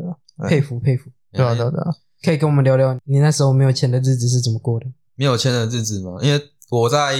[0.48, 1.08] 佩服佩服。
[1.32, 1.94] 对啊对啊对啊，
[2.24, 4.86] 可以跟我们聊聊你那时候没有钱的日子是怎么过的？
[5.14, 6.18] 没有钱的日子吗？
[6.22, 6.40] 因为
[6.70, 7.14] 我在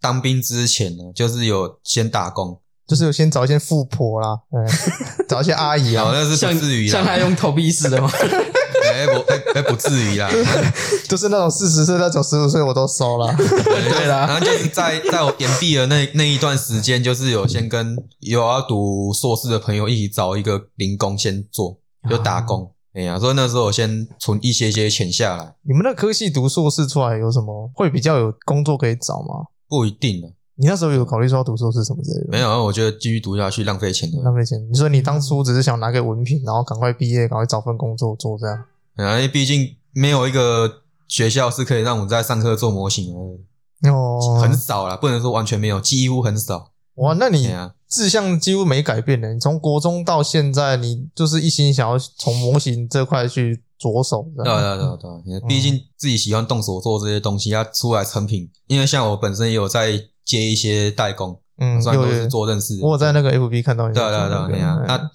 [0.00, 2.60] 当兵之前呢，就是有先打工。
[2.86, 4.66] 就是有先找一些富婆啦，嗯，
[5.28, 8.10] 找一些阿姨啊，那是不至于像他用投币式的吗？
[8.84, 10.30] 哎不哎哎不至于啦，
[11.08, 14.26] 就是那种四十岁到九十五岁我都收了，对啦。
[14.26, 22.72] 然后就是在在我延毕的那那一段时间，就是有先跟有要读硕士的朋友一起找一个零工先做，就打工。
[22.94, 25.54] 哎呀，所以那时候我先存一些些钱下来。
[25.62, 29.46] 你们那科系读硕士出来有什么会比较有工作可以找吗？
[29.68, 30.28] 不一定的。
[30.60, 32.26] 你那时候有考虑说要读硕士什么之类的？
[32.32, 34.20] 没有，我觉得继续读下去浪费钱的。
[34.22, 34.58] 浪费钱。
[34.68, 38.64] 你说你当初只是想拿个文凭，然后赶快毕业，赶快找份工作做这样。
[38.96, 43.92] 啊，因为毕竟没有一个学校是可以让我们在上课做模型的。
[43.92, 46.72] 哦，很少啦，不能说完全没有，几乎很少。
[46.96, 47.48] 哇，那你
[47.88, 49.32] 志向几乎没改变呢？
[49.32, 54.26] 你从国中到现在，你就是一心想要从模型这块去着手。
[54.34, 58.50] 对对对对，毕竟自己喜欢动手做这些东西，要出来成品。
[58.66, 60.08] 因为像我本身也有在。
[60.28, 62.78] 接一些代工，嗯，算都是做认识。
[62.82, 65.10] 我在那个 FB 看到你，对对对，那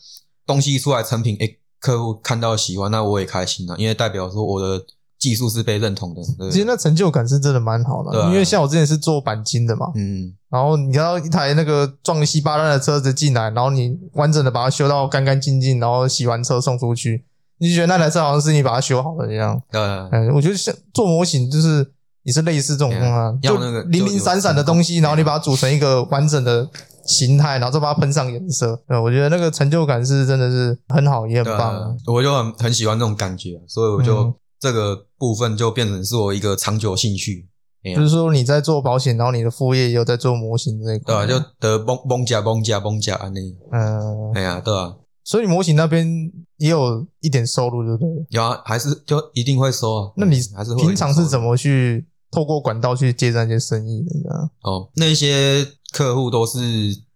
[0.47, 4.83] 东西出来成品，诶，客户看到喜欢，那我也开心了，因为代表说我的
[5.19, 6.49] 技术是被认同的。
[6.49, 17.23] 其实那成就感是真的蛮好的，因为像我之前是做钣金的嘛，嗯，然后你要一台那个撞稀巴烂的车子进来，然后你完整的把它修到干干净净，然后洗完车送出去，
[17.59, 19.61] 你就觉得那台车好像是你把它修好的一样。
[19.71, 21.93] 对，嗯，我觉得像做模型就是。
[22.23, 26.67] 你是类似这种啊，就零零散散的东西，然后你把它组成一个完整的
[27.05, 28.81] 形态，然后再把它喷上颜色。
[28.87, 31.97] 对，我觉得那个成就感是真的是很好，也很棒。
[32.07, 37.47] 我就很很喜欢这种感觉，所以我就这个部分就变成是我一个长久兴趣。
[37.83, 43.57] 就是说你在做保险，然后你的副业也有在做模型这一块，对啊，就得蒙蒙甲蒙甲蒙甲安尼。
[43.73, 44.93] 嗯，哎呀，对啊，
[45.25, 46.07] 所以模型那边
[46.55, 48.25] 也有一点收入，对不对？
[48.29, 50.11] 有啊，还是就一定会收啊。
[50.15, 52.07] 那你还是平常是怎么去？
[52.33, 54.89] 透过管道去接这些生意的，哦。
[54.95, 56.59] 那些客户都是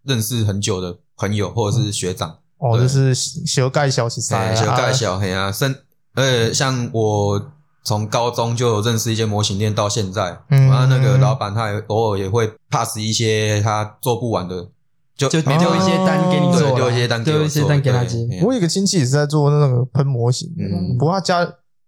[0.03, 5.51] 认识很久的朋友或者是学长哦，就是小盖小起三，小盖小黑啊。
[5.51, 5.75] 甚
[6.13, 7.51] 呃，像我
[7.83, 14.69] 从高中就有认识一些模型店，到现在，嗯然后那个老板他也偶尔也会 pass 一些他做不完的，
[15.15, 18.27] 就就丢一些单给你做，丢一些单，丢一些单给他接。
[18.43, 21.43] 我有一个亲戚也是在做那个喷模型，嗯，不过他家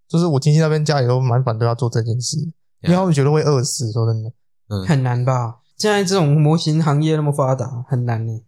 [0.08, 2.38] 就是我亲戚那边家里都蛮反对他做这件事。
[2.84, 4.32] 因为他们觉得会饿死，说真的，
[4.70, 5.58] 嗯，很难吧？
[5.78, 8.42] 现在这种模型行业那么发达，很难呢。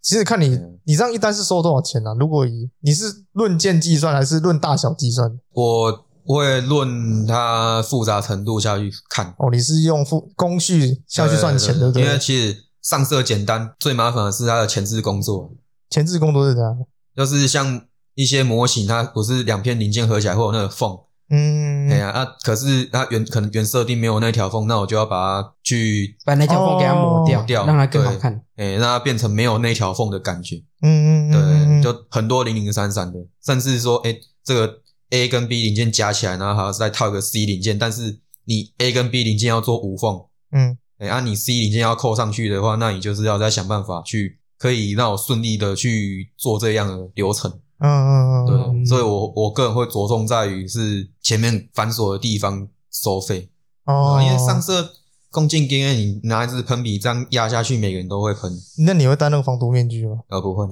[0.00, 2.14] 其实看你，你这样一单是收多少钱呢？
[2.18, 5.38] 如果以你是论件计算，还是论大小计算？
[5.52, 9.34] 我会论它复杂程度下去看。
[9.38, 12.02] 哦，你是用复工序下去算钱的，对不对？
[12.02, 15.52] 因为其实上色简单，最麻烦的是它的前置工作。
[15.90, 16.78] 前置工作是这样，
[17.16, 17.82] 就是像
[18.14, 20.98] 一些模型，它不是两片零件合起来会有那个缝。
[21.30, 28.42] 嗯，哎呀，啊，可是它原可能原设定没有那条缝，那我就要把它去把那条缝给它磨掉，掉，让它更好看。
[28.56, 30.56] 哎，让它变成没有那条缝的感觉。
[30.80, 47.60] 嗯嗯嗯，对，就很多零零散散的，甚至说，哎，这个 A 跟 B 零件加起来，然后还要再套一个 C 零件，但是你 A 跟 B 零件要做无缝，嗯，哎，啊，你 C 零件要扣上去的话，那你就是要再想办法去可以让我顺利的去做这样的流程。
[47.80, 53.50] 嗯嗯嗯，对，所以我我个人会着重在于是前面繁琐的地方收费
[53.84, 54.90] 哦，因为上色
[55.30, 58.52] 共进经验，你拿一支喷笔这样压下去，每个人都会喷。
[58.78, 60.20] 那你会戴那个防毒面具吗？
[60.28, 60.66] 呃，不会，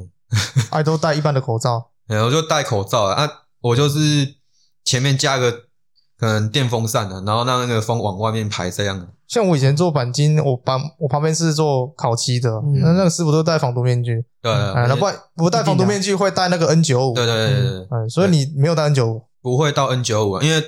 [0.71, 1.91] 爱 都戴一般的口罩。
[2.09, 3.29] 然后就戴口罩啊，
[3.61, 4.37] 我就是
[4.85, 5.53] 前面加个
[6.19, 9.09] 可能电风扇的，然后让那个风往外面排这样的。
[9.29, 14.25] 像我以前做钣金，我旁我旁边是做烤漆的，嗯、那那个师傅都戴防毒面具。
[14.41, 17.15] 对，那不不戴防毒面具会戴那个 N 九五。
[17.15, 17.87] 对对对对对。
[17.91, 19.23] 嗯，所以你没有戴 N 九五？
[19.43, 20.63] 不会到 N 九五，因为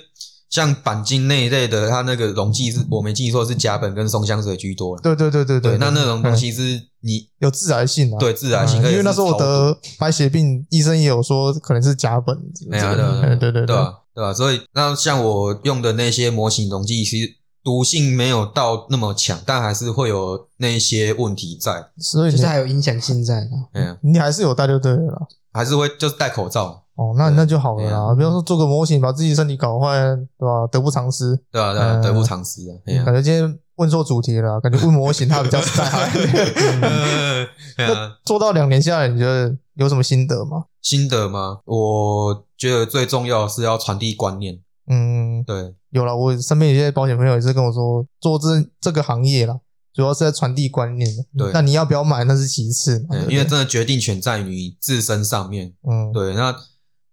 [0.51, 4.99] 像钣金那一类的，它那个溶剂是我没记错是甲苯跟松香水居多。
[4.99, 5.79] 对对对对对。
[5.79, 6.63] 那那种东西是
[7.03, 8.19] 你有致癌性啊？
[8.19, 8.79] 对，致癌性。
[8.79, 12.37] 因为那时候我得白血病，医生也有说可能是甲苯。
[12.69, 13.21] 没有的。
[13.21, 13.95] 对对对对吧？
[14.13, 14.35] 对吧？
[14.35, 17.39] 所以那像我用的那些模型溶剂，其实。
[17.69, 23.47] 毒性没有到那么强，但还是会有那一些问题在，所以就是还有影响性在。
[23.75, 26.83] 嗯，你还是有戴就对了，还是会就是戴口罩。
[26.95, 28.15] 哦，那那就好了啦。
[28.15, 29.99] 比方说做个模型，把自己身体搞坏，
[30.39, 30.67] 对吧？
[30.73, 31.39] 得不偿失。
[31.53, 32.73] 对啊，对啊，得不偿失啊。
[33.05, 37.49] 感觉今天问错主题了，感觉问模型它比较实在。
[37.77, 40.65] 那做到两年下来，你觉得有什么心得吗？
[40.81, 41.59] 心得吗？
[41.67, 44.59] 我觉得最重要是要传递观念。
[44.89, 45.75] 嗯，对。
[45.91, 48.47] 有了，我身边有些保险朋友也是跟我说，做这
[48.79, 49.59] 这个行业啦，
[49.95, 51.25] 主要是在传递观念的。
[51.37, 55.73] 对，那你要不要买那是其次，对，因为真的决定权在于你自身上面。
[55.89, 56.55] 嗯，对，那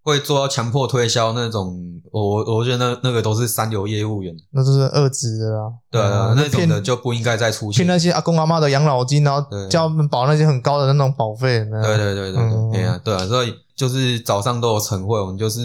[0.03, 5.71] 会做到强迫推销那种，我我觉得那那个都是三流业务员，那就是二职的啦。
[5.89, 7.77] 对啊，那种的就不应该再出现。
[7.77, 11.59] 骗那些阿公阿妈的养老金，然后叫他们保那些很高的那种保费。
[11.59, 15.61] 对对对对对，对啊，对啊，所以就是早上都有晨会，我们就是。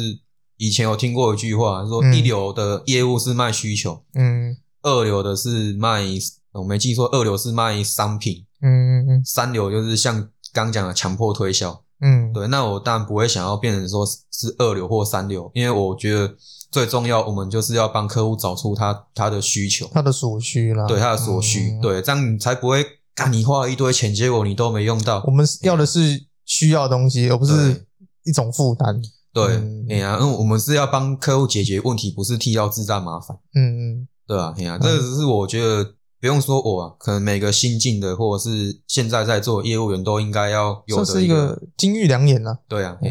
[0.61, 6.05] 以前有听过一句话，说一流的业务是卖需求，嗯，二流的是卖，
[6.53, 16.35] 我没记错，二流是卖商品，嗯嗯嗯，三流就是像刚讲的强迫推销，嗯，对，那我当然不会想要变成说是二流或三流，因为我觉得
[16.71, 22.85] 最重要，我们就是要帮客户找出他他的需求，他的所需啦，对，他的所需，嗯、对，这样你才不会
[23.15, 25.25] 干你花了一堆钱，结果你都没用到。
[25.27, 27.87] 我们要的是需要的东西，而不是
[28.27, 29.01] 一种负担。
[29.33, 29.45] 对，
[29.89, 33.37] 哎呀、嗯，因为我们是要帮客户解决问题，不是替要制造麻烦。
[33.55, 35.85] 嗯嗯，对啊，哎呀，这个只是我觉得
[36.21, 42.59] 不用说我啊，可能每个新进的或者是现在在做业务员都应该要有的这是一个金玉良言啊。
[42.69, 43.11] 对啊，对，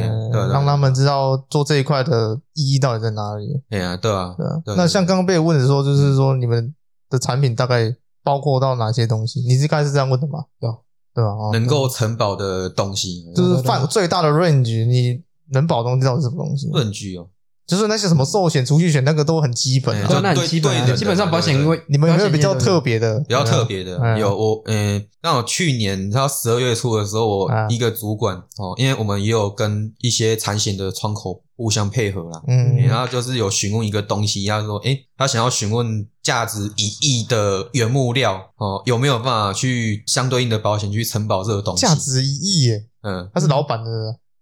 [0.51, 3.47] 让他们知道做这一块的意义到底在哪里。
[3.70, 4.61] 哎呀，对啊，对啊。
[4.76, 6.76] 那像刚刚被问的时候，就是说你们
[7.09, 9.39] 的产品大概包括到哪些东西？
[9.39, 10.43] 你是刚才是这样问的吗？
[10.59, 10.70] 对，
[11.15, 11.32] 对吧？
[11.53, 15.24] 能够承保的东西，就是范最大的 range 你。
[15.52, 16.68] 能保东西到底是什么东西？
[16.70, 17.28] 论据哦，
[17.68, 20.97] 就是那些什么寿险、储蓄险，那个都很基本，对，那很基本。
[20.97, 23.20] 基本上保险，因为你们有没有比较特别的？
[23.22, 41.82] 比较特别的有我，嗯，那我去年你知道十二月初的时候，我一个主管哦，因为我们也有跟一些产险的窗口互相配合啦，嗯，然后就是有询问一个东西，他说，诶，他想要询问价值一亿的原木料哦，有没有办法去相对应的保险去承保这个东西？
[41.86, 43.89] 价值一亿耶，嗯，他是老板的。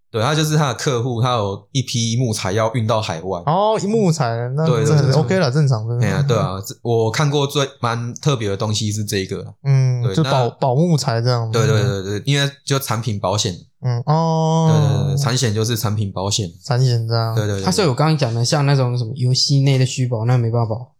[0.10, 3.42] 对，他就是他的客户，他有一批木材要运到海外。
[3.46, 6.00] 哦，木材，那对，这很 OK 了，正常的。
[6.00, 9.54] 对啊，对啊，我看过最蛮特别的东西是这个。
[9.64, 11.52] 嗯，对，就保保木材这样。
[11.52, 13.54] 对对对对，因为就产品保险。
[13.82, 14.72] 嗯哦。
[14.72, 16.50] 对对对，产险就是产品保险。
[16.64, 17.36] 产险这样。
[17.36, 17.64] 对对对。
[17.64, 20.94] 他说我刚刚讲的，像那种什么游戏内的虚保，那没办法保，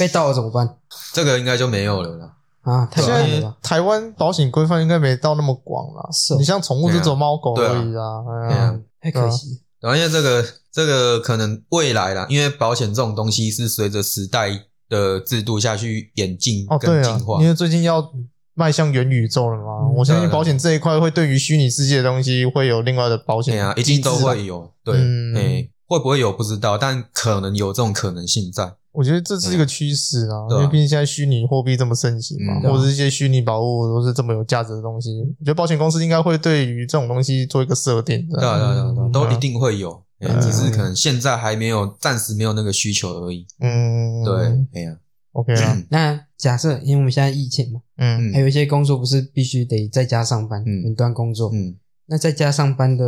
[0.00, 0.76] 被盗了怎么办？
[1.12, 2.32] 这个应该就没有了啦。
[2.66, 6.10] 啊，太现在台湾保险规范应该没到那么广啦。
[6.12, 8.50] 是，你像宠物就走猫狗而已啊。
[8.50, 9.62] 哎呀，太可惜。
[9.80, 14.50] 然后因为这个这个可能未来啦，因为保险这种东西是随着时代
[14.88, 17.40] 的制度下去演进跟进化。
[17.40, 18.12] 因为最近要
[18.54, 23.54] 迈向元宇宙了嘛，我相信保险这一块会对于虚拟世界的东西会有另外的保险。
[23.54, 24.68] 对啊，一定都会有。
[24.82, 24.96] 对，
[25.36, 28.74] 哎，会不会有不知道，但可能有这种可能性在。
[28.92, 35.20] 我觉得这是一个趋势啊，因为毕竟现在虚拟货币这么盛行嘛，或者是一些虚拟宝物都是这么有价值的东西。
[35.38, 40.02] 我觉得保险公司应该会对于这种东西做一个设定，对啊，对啊，对啊，都一定会有，
[40.40, 43.46] 只是可能现在还没有，暂时没有那个需求而已。
[43.60, 44.34] 嗯，对，
[44.72, 44.96] 哎呀
[45.32, 45.82] ，OK 啊。
[45.90, 51.76] 那假设因为我们现在疫情嘛，嗯，还有一些工作不是必须得在家上班，嗯，远端工作，嗯，
[52.06, 53.04] 那在家上班的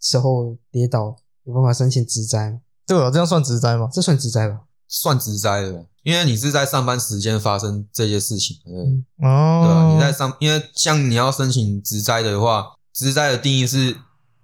[0.00, 1.14] 时候跌倒，
[1.46, 2.58] 有办法申请职灾吗？
[2.86, 3.88] 对啊，这样算职灾吗？
[3.92, 4.60] 这算职灾吧？
[4.88, 13.96] 算职灾的，因为你是在上班时间发生这些事情，对，哦，对啊，你在上，因为像你要申请职灾的话，职灾的定义是。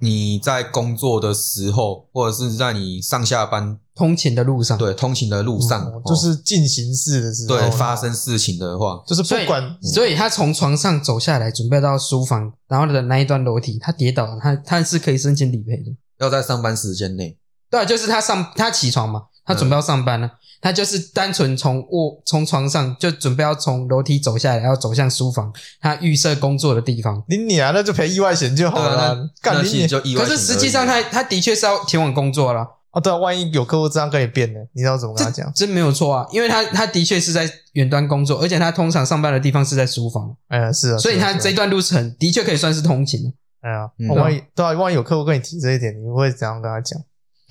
[0.05, 17.37] 你在工作的时候，或者是在你上下班通勤的路上，对，通勤的路上，哦、就是进行式的时候，对，发生事情的话，就是不管，所以，所以他从床上走下来，准备到书房，然后的那一段楼梯，他跌倒了，他他是可以申请理赔的，要在上班时间内，
[17.70, 20.27] 对啊，就是他上他起床嘛，他准备要上班了。
[20.27, 20.31] 嗯
[20.62, 27.20] 他就是单纯从卧从床上就准备要从楼梯走下来，要走向书房，他预设工作的地方。
[27.27, 29.29] 你你啊，那就赔意外险就好了。
[29.41, 30.25] 干你就意外险。
[30.25, 32.64] 可是实际上他他的确是要前往工作了。
[32.93, 34.61] 哦，对啊，万一有客户这样跟你辩呢？
[34.75, 35.53] 你知道怎么跟他讲？
[35.53, 40.33] 真没有错啊，因为他他的确是在远端工作，而且他通常上班的地方是在书房。
[40.47, 40.99] 哎呀，是啊。
[40.99, 43.35] 所以他这段路程的确可以算是通勤。
[43.62, 47.00] 哎呀，万一对啊，万一有客户跟你提这一点，你会怎样跟他讲？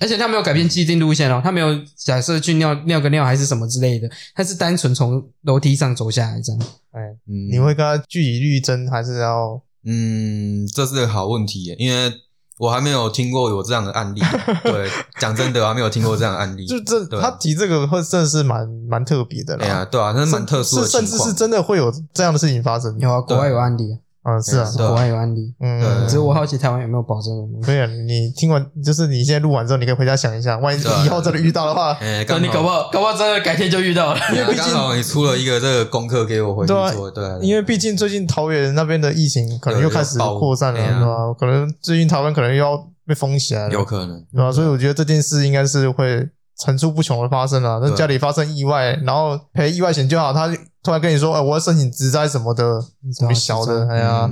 [0.00, 6.60] 而且他没有改变既定路线哦，他没有假设去尿尿个尿还是什么之类的，他是单纯从楼梯上走下来这样。
[6.90, 9.62] 哎，嗯，你会跟他据理力争，还是要？
[9.84, 12.12] 嗯，这是个好问题耶，因为
[12.58, 14.20] 我还没有听过有这样的案例。
[14.64, 16.66] 对，讲真的，我还没有听过这样的案例。
[16.68, 19.64] 就这，他提这个会真的是蛮蛮特别的啦。
[19.64, 22.98] 对啊，对啊，那是蛮特殊的，甚至是真的会有这样的事情发生。
[22.98, 23.98] 有啊，国外有案例啊。
[24.22, 27.32] 啊，是啊，国外有案例，嗯，只是我好奇台湾有没有保证。
[27.60, 34.20] 可以啊，你听完就是你现在录完之后，你可以回家想一下，万一以后真的遇到的话，哎，你搞不好搞不好真的改天就遇到了。
[34.32, 41.34] 因为毕竟刚好你出了一个这个功课给我回去做，对，因为毕竟最近桃园那边的疫情可能又开始扩散了，对吧？
[41.38, 44.52] 可能最近台湾可能又要被封起来了，有可能，对吧？
[44.52, 47.78] 所以我觉得这件事应该是会层出不穷的发生啊。
[47.82, 50.48] 那家里发生意外，然后赔意外险就好，他
[50.82, 52.80] 突然跟你说，哎，我要申请直灾什么的，
[53.18, 54.30] 什么小的，哎呀。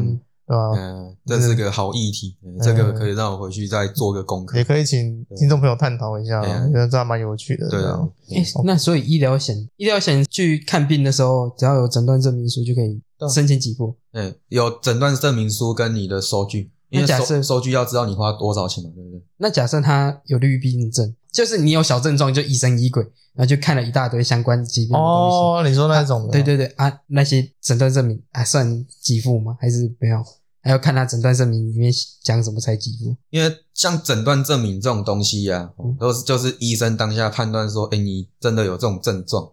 [0.53, 7.69] 嗯，这是个好议题，这个可以让我回去再做个功课，也可以请听众朋友探讨一下，觉得这还蛮有趣的。
[7.69, 8.01] 对啊，
[8.65, 13.01] 那所以医疗险，医疗险去看病的时候，只要有诊断证明书就可以
[13.33, 13.95] 申请给付。
[14.11, 19.23] 嗯，有诊断证明书跟你的收据，因为假设收据要知道你花多少钱嘛，对不对？
[19.37, 23.03] 那假设他有绿病症，就是你有小症状就疑神疑鬼，
[23.35, 25.37] 然后就看了一大堆相关疾病的东西。
[25.37, 26.29] 哦，你说那种？
[26.31, 29.57] 对对对啊，那些诊断证明还算给付吗？
[29.61, 30.25] 还是没有？
[30.63, 31.91] 还要看他诊断证明里面
[32.23, 39.51] 讲什么才给付，因为像诊断证明这种东西呀、啊，都是就是医生当下判断说，哎，你真的有这种症状，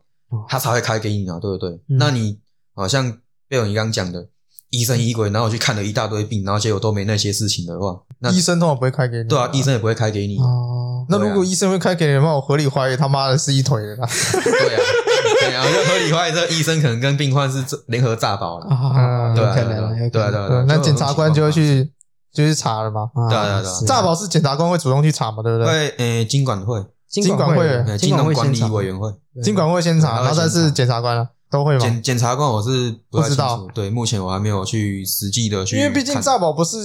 [0.50, 1.70] 他才会开给你啊，对不对？
[1.88, 2.38] 嗯、那你
[2.74, 4.28] 好像贝尔你刚刚讲的
[4.70, 9.30] 疑神疑鬼，然后我去看了一大堆病，然后结果都没那些事情的话，那医生通常不会开给你。
[9.30, 10.38] 对啊，医生也不会开给你。
[10.40, 14.08] 哦，那如果医生会开给你的话，我合理怀疑他妈的是一腿的啦。
[14.44, 14.82] 对啊。
[15.40, 18.66] 对啊，就合理怀疑这医生可能跟病患是联合诈保了。
[18.68, 21.86] 啊，有可能，对对对，那检察官就会去
[22.34, 23.10] 就去查了嘛。
[23.30, 25.68] 对对对，诈保是检察官会主动去查嘛，对不对？
[25.68, 29.14] 会，呃，金管会，金管会，金融管理委员会，
[29.44, 31.80] 金管会先查，然后再是检察官了，都会吗？
[31.80, 36.78] 检检察官我是不知道，对，目前我还没有去实际的去，因为毕竟诈保不是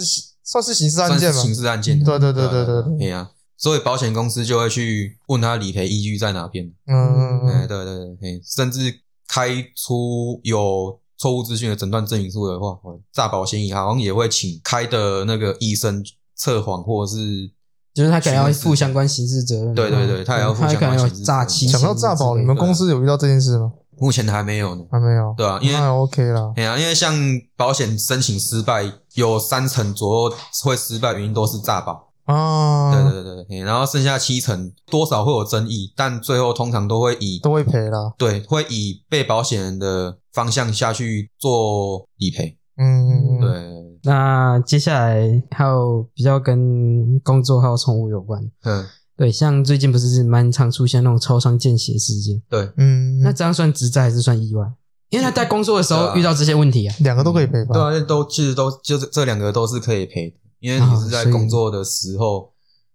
[0.45, 3.31] 算是刑事案件吗，刑事案件，对对对对对，对呀。
[3.57, 6.69] 所以保险公司就会去问他理赔依据在哪边。
[6.89, 8.93] 嗯，哎，对对对，甚至
[9.29, 12.77] 开出有错误资讯的诊断证明书的话，
[13.13, 16.03] 诈保嫌疑好像也会请开的那个医生
[16.35, 17.49] 测谎，或者是
[17.95, 19.73] 就是他可能要负相关刑事责任。
[19.75, 21.49] 对对对，他也要负相关刑事责任。
[21.69, 23.73] 想到诈保，你们公司有遇到这件事吗？
[23.99, 25.33] 目前还没有呢，还没有。
[25.37, 26.53] 对啊，因为 OK 啦。
[26.57, 27.15] 哎呀，因为像
[27.57, 32.13] 保险申请失败，有三成左右会失败，原因都是诈保。
[32.27, 42.57] 哦，对对对对，然后剩下七成多少会有争议，但最后通常都会以都会赔了，对，会以被保险人的方向下去做理赔。
[42.77, 43.83] 嗯，对。
[44.05, 48.87] 那接下来还有比较跟工作还有宠物有关，嗯，
[49.17, 54.65] 对，像最近不是蛮常出现那种超商见血事件，对，嗯，那这样算职灾还是算意外？
[55.13, 57.75] 因为他在工作的时候遇到这些问题啊，两个都可以赔吧？
[57.75, 60.37] 对啊，都其实都就是这两个都是可以赔的。
[60.59, 62.51] 因为你是在工作的时候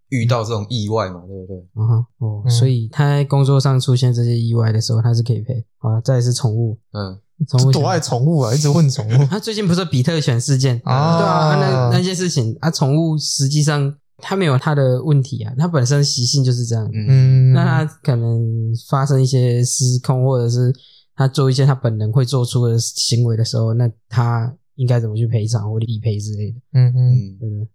[0.10, 1.58] 遇到这种意外嘛，对不对？
[1.76, 6.02] 啊哈哦，所以他在工作上出现这些意外的时候，他是可以赔啊。
[6.02, 9.26] 再来是宠物，嗯，宠物多爱宠物啊，一直问宠物。
[9.30, 11.18] 他最近不是比特犬事件啊？
[11.20, 11.56] 对啊，
[11.92, 16.90] 那那些事情啊，宠物实际上它没有它的问题啊，它本身习性就是这样。
[16.94, 18.42] 嗯，那它可能
[18.90, 20.74] 发生一些失控，或者是
[21.18, 24.56] 它做一些他本人会做出的行为的时候，那他。
[24.78, 26.60] 应该怎么去赔偿或理赔之类的？
[26.74, 27.68] 嗯嗯嗯，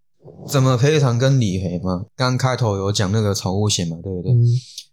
[0.46, 2.06] 怎么赔偿跟理赔嘛？
[2.14, 4.30] 刚开头有讲那个宠物险嘛，对不对？
[4.30, 4.46] 嗯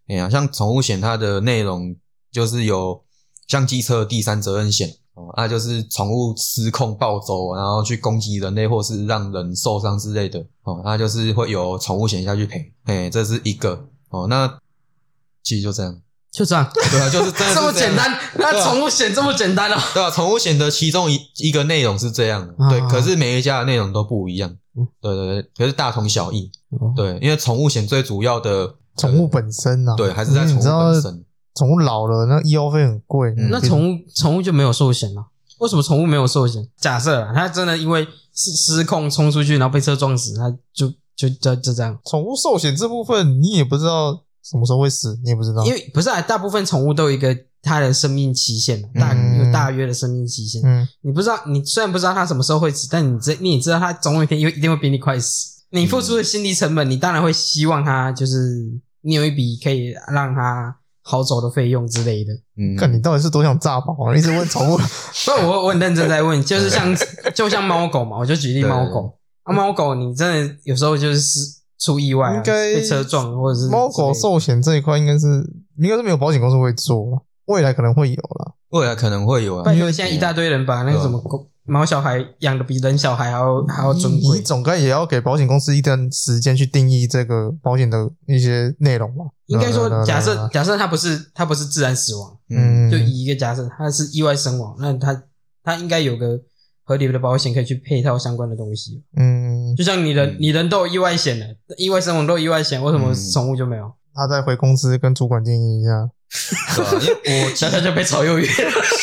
[0.07, 1.95] 哎呀、嗯，像宠物险它的内容
[2.31, 2.99] 就是有
[3.47, 12.73] 像机车的第三责任险哦，那就是宠物失控暴走，然后去攻击人类或是让人受伤之类的哦，那就是会有宠物险下去赔。
[12.85, 14.59] 哎，这是一个哦，那
[15.43, 16.01] 其实就这样。
[16.31, 18.15] 就这样，对啊，就是 这，这么简单。
[18.35, 19.81] 那宠物险这么简单啊？
[19.93, 22.79] 对啊，宠物险的其中一一个内容是这样的，对。
[22.87, 24.55] 可是每一家的内容都不一样，
[25.01, 26.51] 对对对，可是大同小异。
[26.95, 31.25] 对，因为宠物险最主要的宠物本身啊，对，还是在宠物本身。
[31.55, 33.33] 宠物老了，那医药费很贵。
[33.49, 35.25] 那宠物宠物就没有寿险了？
[35.57, 36.65] 为什么宠物没有寿险？
[36.79, 41.97] 假设啊，它真的因为失失控冲出去，然后被车撞死，它就就就就这样。
[42.05, 44.21] 宠物寿险这部分你也不知道。
[44.49, 45.19] 什么时候会死？
[45.23, 50.61] 你也不知道，因为不是啊，大部分宠物都有一个它的生命期限，大有大约的生命期限。
[50.65, 55.59] 嗯，你不知道，你虽然不知道它什么时候会死，但你知你也知道它总有一天因为一定会比你快死。
[55.69, 58.67] 你付出的心理成本，你当然会希望它就是
[59.01, 62.33] 你有一笔可以让它好走的费用之类的。
[62.57, 64.15] 嗯，看你到底是多想诈保啊？
[64.15, 64.77] 一直问宠物，
[65.25, 66.95] 不，我我很认真在问，就是像
[67.35, 71.58] 就像猫狗嘛，我就举例猫狗啊，猫狗你真的有时候就是。
[71.79, 75.27] 出意外、啊，应该被车撞，或者是猫狗寿险这一块，应该是
[75.77, 79.73] 应该是没有保险公司会做，未来可能会有了，未来可能会有啊。
[79.73, 89.23] 因为现在一大堆人把那个什么狗猫小孩养的比人小孩还要还要尊贵，你总该也要给保险公司一段时间去定义这个保险的一些内容吧？
[89.45, 95.23] 应该说，假设假设它不是它不是自然死亡，嗯，就以一个假设它是意外身亡，那它
[95.63, 96.39] 它应该有个。
[96.89, 101.45] 合理的保险可以去配套相关的东西，嗯，就像你人，你人都有意外险的，
[101.77, 103.91] 意外身亡都有意外险，为什么宠物就没有？
[104.15, 106.09] 他再回公司跟主管建议一下，
[106.99, 108.47] 因为我想想 就被炒鱿鱼，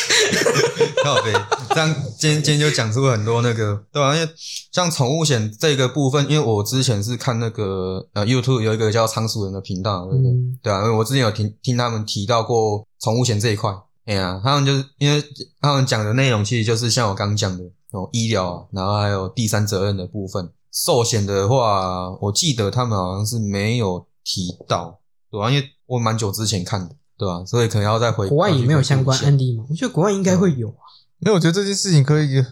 [1.05, 1.33] 靠北，
[1.77, 4.13] 这样今天今天就讲出了很多那个，对吧？
[4.17, 4.29] 因为
[4.73, 10.33] 像宠物险这个部分，因为我之前是看那个呃 YouTube 有一个叫仓鼠人的频道，对不对？
[10.61, 13.71] 对啊，因为我之前有听听他们提到过宠物险这一块，
[14.07, 15.23] 哎呀，他们就是因为
[15.61, 17.65] 他们讲的内容其实就是像我刚刚讲的。
[17.93, 20.51] 哦，医疗，然后还有第三责任的部分。
[20.73, 24.99] 寿险的话，我记得他们好像是没有提到，
[25.31, 25.49] 对吧？
[25.51, 27.43] 因为我蛮久之前看的，对吧？
[27.47, 28.29] 所以可能要再回。
[28.29, 29.65] 国外也没有相关案例吗？
[29.71, 30.83] 我觉得国外应该会有啊。
[31.21, 32.45] 没有，我觉得这件事情可以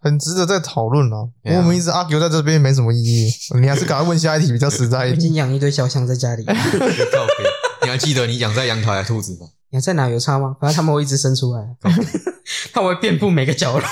[0.00, 1.28] 很值得再讨论啊。
[1.44, 3.30] 我们一直 argue 在这边没什么意义，
[3.60, 5.16] 你还是赶快问下一题比较实在一点。
[5.18, 6.44] 我已经养一堆小象在家里。
[7.82, 9.48] 你还记得你养在阳台的兔子吗？
[9.70, 10.56] 养在哪有差吗？
[10.60, 11.76] 反正他们会一直生出来，
[12.72, 13.86] 他们会遍布每个角落。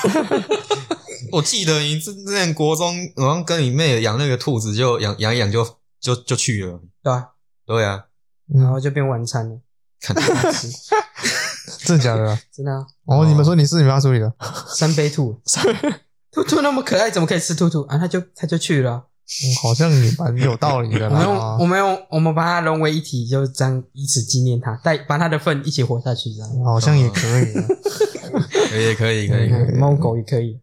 [1.32, 5.66] 我记得你之前国中，好像跟你妹养那个兔子，就养养一养就
[6.00, 7.28] 就就去了，对啊，
[7.66, 8.04] 对啊，
[8.54, 9.58] 然后就变晚餐了，
[10.00, 10.14] 看
[10.52, 10.68] 吃，
[11.84, 12.38] 真的假的？
[12.52, 12.86] 真的啊！
[13.06, 14.32] 哦，你们说你是你妈处理的？
[14.68, 15.40] 三杯兔，
[16.30, 17.98] 兔兔那么可爱，怎么可以吃兔兔啊？
[17.98, 18.92] 他就他就去了。
[18.92, 19.02] 嗯，
[19.62, 21.06] 好像也蛮有道理的。
[21.10, 27.46] 我们用我们用我们把它融为一体，就这样以此纪念它，带把它的粪一起活下去，这样 好像也可以。
[28.68, 30.58] 可以可以可以，猫狗也可以。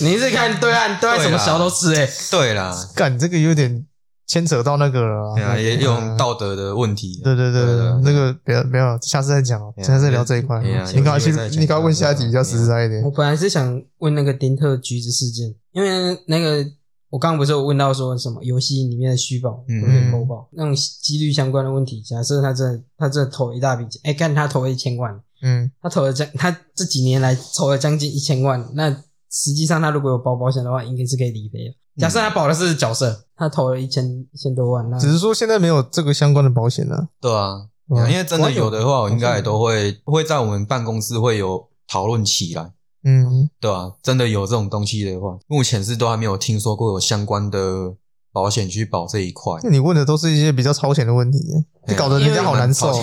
[0.00, 2.08] 你是看对岸对岸什么小都吃哎？
[2.30, 3.84] 对啦，干这个有点
[4.26, 7.20] 牵扯到那个了，对啊，也有道德的问题。
[7.22, 7.62] 对对对，
[8.02, 10.62] 那个不要不要，下次再讲，下次再聊这一块。
[10.62, 13.02] 你赶快去，你赶快问下一题比较实在一点。
[13.02, 15.54] 我本来是想问那个丁特橘子事件。
[15.72, 16.64] 因为那个，
[17.10, 22.00] 我刚刚不是有问到说什么游戏里面的虚报会不会投保那种几率相关的问题？
[22.00, 28.90] 假设他这他这投一大笔钱，哎，干他投了一千万，嗯，他投了将他这几年来投了将近一千万，那
[29.30, 31.74] 实际上他如果有保保险的话，应该是可以理赔的。
[31.96, 37.08] 假设他保的是角色，他投了一千一千多万，那只是说现在没有这个相关的保险了。
[37.20, 42.72] 对啊，因为真的有的话，我应该也都会会在我们办公室会有讨论起来。
[43.04, 47.94] 嗯，对啊，真的有这种东西的话，目前是都还没有听说过有相关的
[48.32, 49.60] 保险去保这一块。
[49.62, 51.38] 那你问的都是一些比较超前的问题，
[51.86, 52.90] 你搞得人家好难受。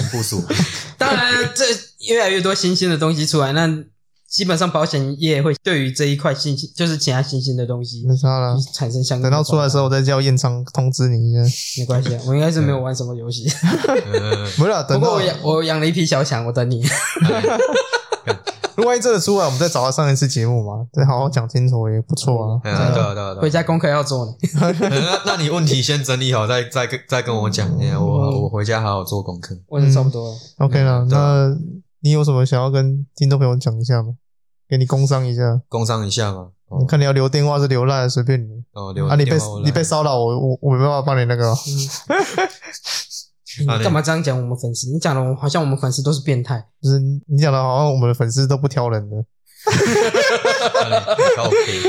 [0.97, 1.65] 当然，这
[2.07, 3.67] 越来越多新兴的东西出来，那
[4.31, 9.29] 基本上保险业会对于这一块新兴，就是其他新兴的东西，没差了，产生相关。
[9.29, 11.41] 等到出来的时候，我再叫验仓通知你一下。
[11.77, 13.45] 没关系，我应该是没有玩什么游戏。
[14.57, 16.81] 没了，等到我养我养了一批小强，我等你。
[18.85, 22.59] 万一真的出来，我们再找他上一次节目嘛，再好好讲清楚也不错啊。
[22.63, 23.35] 对啊，对啊，对啊。
[23.41, 24.31] 回家功课要做呢。
[24.89, 27.69] 那 那你问题先整理好，再再跟再跟我讲。
[27.99, 29.55] 我我回家好好做功课。
[29.67, 30.37] 问的差不多了。
[30.59, 31.53] OK 了，那
[32.01, 34.15] 你有什么想要跟听众朋友讲一下吗？
[34.67, 36.49] 给你工商一下，工商一下吗？
[36.69, 38.63] 我看你要留电话是留赖，随便你。
[38.71, 41.53] 哦，留啊，你被你被骚扰，我我我没办法帮你那个。
[43.59, 44.89] 你干嘛这样讲我们粉丝？
[44.91, 49.17] 你讲的好像我们粉丝都是变态，就是你讲的好像我们的粉丝都不挑人的。
[49.63, 51.81] 哈哈哈哈哈 OK，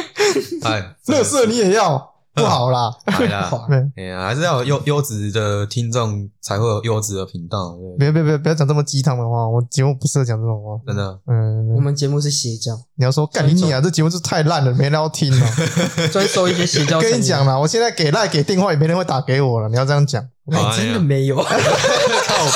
[0.66, 2.11] 哎，乐色你也要？
[2.34, 7.76] 不好啦，哎呀， 还是要有优优质的听众才会有优质的频道。
[7.98, 11.18] 别别别，不要讲这么鸡汤的话，我节目不适合讲这种话，真的。
[11.26, 12.72] 嗯，我们节目是邪教。
[12.96, 15.46] 你要说干你你啊，这节目是太烂了，没人要听了。
[16.10, 16.98] 专收一些邪教。
[17.02, 19.68] 跟你讲啦，我现在给赖给电话也没人会打给我了。
[19.68, 21.44] 你要这样讲，还真的没有，靠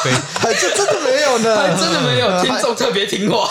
[0.02, 2.42] 背，还就真的没有呢，还真的没有。
[2.42, 3.46] 听众特别听话，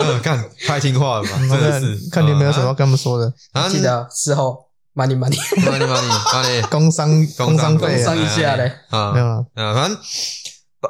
[0.00, 1.38] 嗯，看太听话了吧？
[1.38, 3.32] 真的是，看你有没有什么要跟他们说的。
[3.70, 4.71] 记得事后。
[4.94, 5.36] Money money.
[5.56, 8.72] Money money money， 工商工商工商一下嘞。
[8.90, 9.98] 啊，没有啊，反正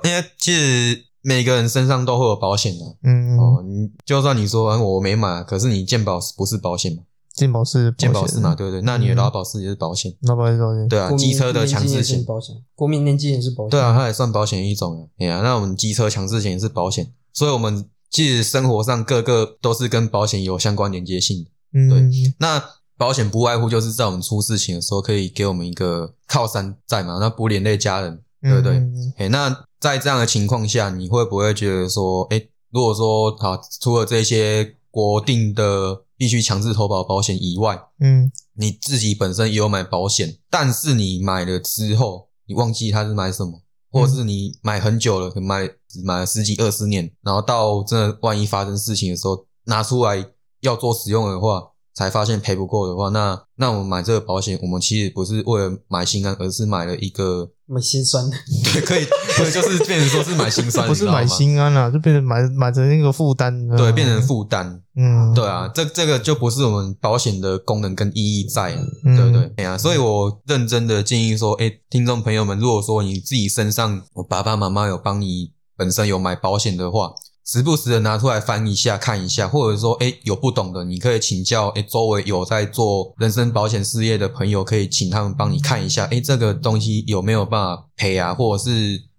[0.05, 7.03] 因为其实每个人身上都会有保险的，嗯哦，你就算你说我没买，可是你健保不是保险嘛？
[7.35, 8.55] 健保是健保是嘛？
[8.55, 8.83] 对不对？
[8.83, 12.23] 那你的劳保是也是保险，劳保是保险，对啊，机车的强制险。
[12.25, 15.01] 保险，国民年金也是保险，对啊，它也算保险一种啊。
[15.19, 22.63] 哎呀，那我们机车强制险也是保险，所以我们其实生活上各个都是跟保险有相关连接性的，嗯，对，那。
[22.97, 28.75] 保险不外乎就是在我们出事情的时候，可以给我们一个靠山在嘛，那不连累家人，对不对？
[28.75, 43.61] 嗯嗯、那在这样的情况下，你会不会觉得说，诶，如果说好，除了这些国定的必须强制投保保险以外，嗯，你自己本身也有买保险，但是你买了之后，你忘记他是买什么，
[43.91, 45.69] 或者是你买很久了，可能买
[46.05, 50.25] 买了十几二十年，然后到真的万一发生事情的时候，拿出来
[50.61, 51.72] 要做使用的话。
[51.95, 58.37] 才发现赔不够的话，那那我们买这个保险，我们其实不是为了买心安，而是买了一个买心酸的。
[58.73, 59.05] 对，可以，
[59.37, 63.69] 对，就是变成说是买心酸， 不是买心安啊，就变成买买成那个负担。
[63.77, 64.81] 对，变成负担。
[64.97, 68.75] 嗯，对啊，这这个就不是我们保险的功能跟意义在，
[69.05, 69.53] 嗯、对不对？
[69.57, 77.13] 哎呀、啊，所以我认真的建议说，哎，听众朋友们，如果说你自己身上，我爸爸妈妈有帮你本身有买保险的话。
[77.45, 88.71] 时不时的拿出来翻一下看一下，或者说，哎有不懂的，你可以请教，哎周围有在做人身保险事业的朋友，可以请他们帮你看一下，哎这个东西有没有办法赔啊，或者是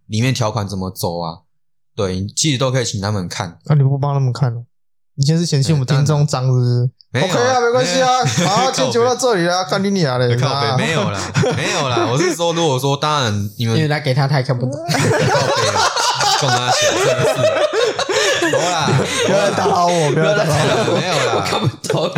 [0.08, 1.40] 里面条款怎么走啊？
[1.96, 3.58] 对，其实都可以请他们看。
[3.66, 4.64] 那、啊、你不帮他们看了？
[5.16, 10.36] 你先是嫌弃我们听众脏，是不是？OK 啊，没关系啊，好，今天就到这里啦，看你俩了。
[10.38, 11.20] 靠北，没有啦，
[11.56, 15.84] 没有啦，我是说，如果说当然你们，因为他给他他也看不懂，靠北啊，
[16.42, 18.03] 跟他写真的是。
[18.52, 18.88] 好啦，
[19.26, 20.98] 不要打扰 我，不要打扰我。
[21.00, 22.12] 没有啦，我看不懂。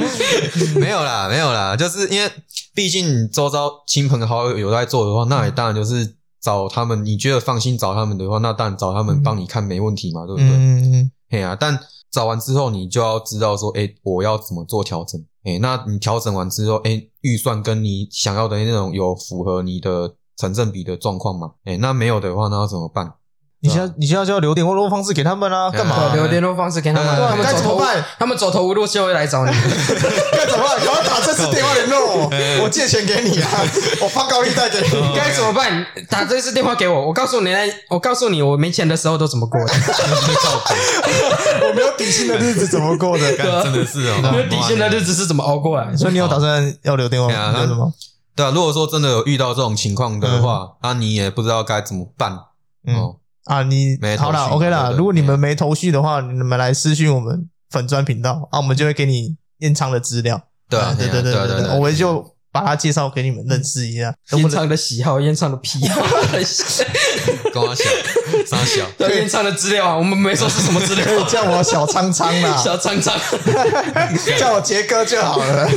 [0.80, 2.32] 没有啦，没有啦，就是因为
[2.74, 7.04] 毕竟周遭亲朋好友有在做的话，那也当然就是找他们。
[7.06, 10.50] 你觉得放心找他们的话，那当然找他们帮你看没问题嘛，对不对？
[10.50, 11.12] 嗯。
[11.30, 11.78] 嘿啊，但
[12.12, 15.22] 找完之后，你就要知道说，诶，我要怎么做调整？
[15.44, 21.52] 诶，那你调整完之后，诶，预算跟你想要的那种有符合你的成正比的状况吗？
[21.66, 23.14] 诶，那没有的话，那要怎么办？
[23.61, 25.72] 你现在你现在就要留电话联络方式给他们啊？
[25.72, 26.14] 干嘛？
[26.14, 27.82] 留联络方式给他们，他们走投
[28.19, 29.52] 他们走投无路就会来找你。
[30.32, 30.77] 该怎么办？
[30.86, 32.30] 赶快打这次电话联络我，
[32.64, 33.49] 我借钱给你啊，
[34.03, 35.15] 我放高利贷给你。
[35.15, 35.84] 该怎么办？
[36.10, 37.49] 打这次电话给我，我告诉你，
[37.90, 39.73] 我告诉你，我没钱的时候都怎么过的。
[41.68, 43.36] 我没有底薪的日子怎么过的？
[43.64, 45.95] 真的是哦，没有底薪的日子是怎么熬过来？
[45.95, 47.60] 所以你有打算要留电话吗？
[47.61, 47.91] 为什么？
[48.36, 52.34] 对啊，如果说真的有遇到这种情况的话，那你也不知道该怎么办
[52.94, 53.15] 哦。
[53.46, 54.92] 啊，你好了，OK 了。
[54.94, 60.42] 如果你们没头绪的话，你们来私讯我们粉砖频道啊，我们就会给你验仓的资料。
[60.70, 64.15] 对啊，对对对对对，我们就把他介绍给你们认识一下。
[64.32, 66.02] 验仓的喜好，烟唱的癖好。
[67.52, 67.84] 跟我小，
[68.45, 68.88] 三小。
[69.10, 73.14] 验仓的资料啊，我们没说是什么资料， 叫我小苍苍啦， 小苍苍，
[74.40, 75.69] 叫我杰哥就好了。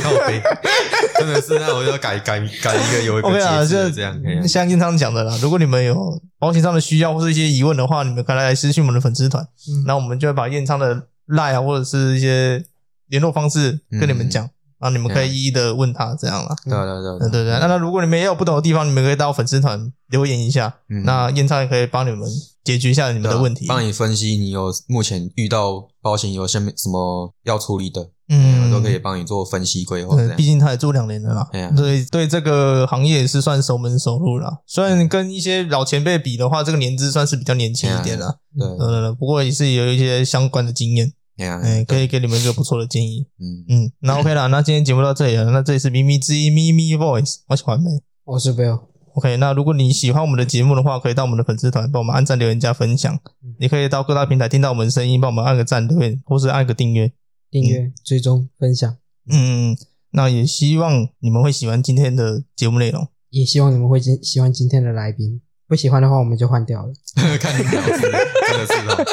[1.17, 4.17] 真的是，那我要改改改一个有一个节奏这样。
[4.47, 6.21] 像燕昌讲的啦，如果你们有。
[6.39, 9.45] 保险上的需要或是一些疑问的话，你们可以来私信我们的粉丝团，
[9.85, 12.63] 那、嗯、我们就会把验仓的赖啊或者是一些
[13.09, 14.49] 联络方式跟你们讲，
[14.79, 16.55] 嗯、然后你们可以一一的问他这样啦。
[16.65, 17.59] 对对对对对对。
[17.59, 22.27] 那那如果你们也有不懂的地方，你们可以到粉丝团留言一下，嗯、那燕超也可以帮你们
[22.63, 28.09] 解决一下你们的问题，帮你分析你有目前遇到保险有什么什么要处理的。
[28.31, 30.15] 嗯，都可以帮你做分析规划。
[30.15, 31.49] 对，毕竟他也做两年了啦。
[31.51, 34.61] 对、啊、对，对这个行业也是算熟门熟路了。
[34.67, 38.37] 虽然跟一些老前辈比的话，这个年资算是比较年轻一点了。
[38.55, 41.11] 对，对对，不过也是有一些相关的经验。
[41.47, 43.27] 哎，可以给你们一个不错的建议。
[43.39, 45.51] 嗯嗯，那 OK 了，那今天节目到这里了。
[45.51, 47.89] 那这里是咪咪之音咪咪 Voice，我喜欢没？
[48.25, 48.81] 我是 Bill。
[49.13, 53.19] OK，那如果你喜欢我们的节目的话，可以到我们的粉丝团帮我们按赞、留言、加分享。
[53.59, 57.11] 你可以到各大平台听到我们的声音，帮我们按个赞、留言，或是按个订阅。
[57.51, 58.95] 订阅、追踪、分享，
[59.27, 59.75] 嗯，
[60.11, 65.41] 那也希望你们会喜欢今天的节目内容，也希望你们会喜喜欢今天的来宾。
[65.69, 66.91] 不喜欢的话，我们就换掉了。
[67.39, 69.05] 看你表情，真的是哦。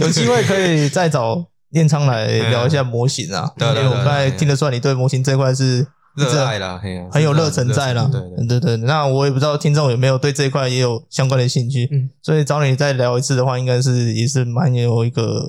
[0.00, 6.78] 有机会可以再找验仓来聊一下模型啊，因为我刚才听得出来，你对模型这块是热爱啦，
[7.10, 8.10] 很有热忱在啦。
[8.12, 15.42] 对对对，那我也不知道听众有没有对这一块也有相关的兴趣，嗯，所以找你再聊一次的话，应该是也是蛮有一个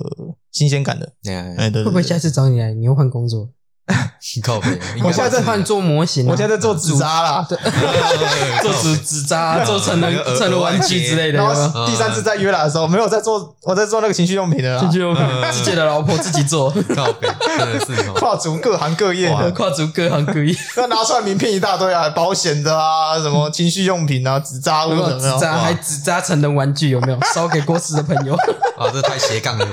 [0.50, 1.12] 新鲜感的。
[1.58, 3.50] 哎，对，会不会下次找你来，你又换工作？
[4.42, 4.68] 靠北！
[5.02, 7.46] 我现在在换做模型，我现在在做纸扎啦，
[8.62, 11.38] 做纸纸扎，做成人成人玩具之类的。
[11.38, 14.80] 然后第三次再约来的时候，没有在做，我在做那个情趣用品的啦。
[14.80, 16.70] 情趣用品，自己的老婆自己做。
[16.94, 17.28] 靠北，
[17.58, 20.56] 真的是跨足各行各业，跨足各行各业。
[20.76, 27.18] 那拿出来名片一大堆啊，保险的啊，什么情趣用品啊，纸扎物的，纸扎还纸扎成人玩具有没有？
[27.34, 28.34] 烧给过世的朋友。
[28.78, 29.66] 啊，这太斜杠了。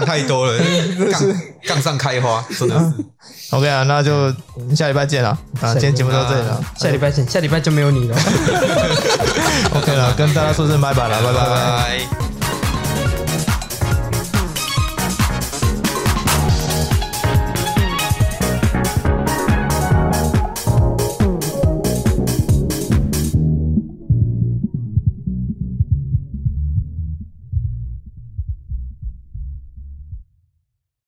[0.00, 0.58] 杠太多了，
[1.12, 1.22] 杠
[1.68, 3.04] 杠上开花，真的是。
[3.56, 4.32] OK 啊，那就
[4.74, 5.72] 下礼拜见了啊！
[5.74, 8.16] 今天节目到这里了，下礼拜见，下礼拜就没有你了。
[9.74, 12.29] OK 了，跟大家说声拜拜了，拜拜拜。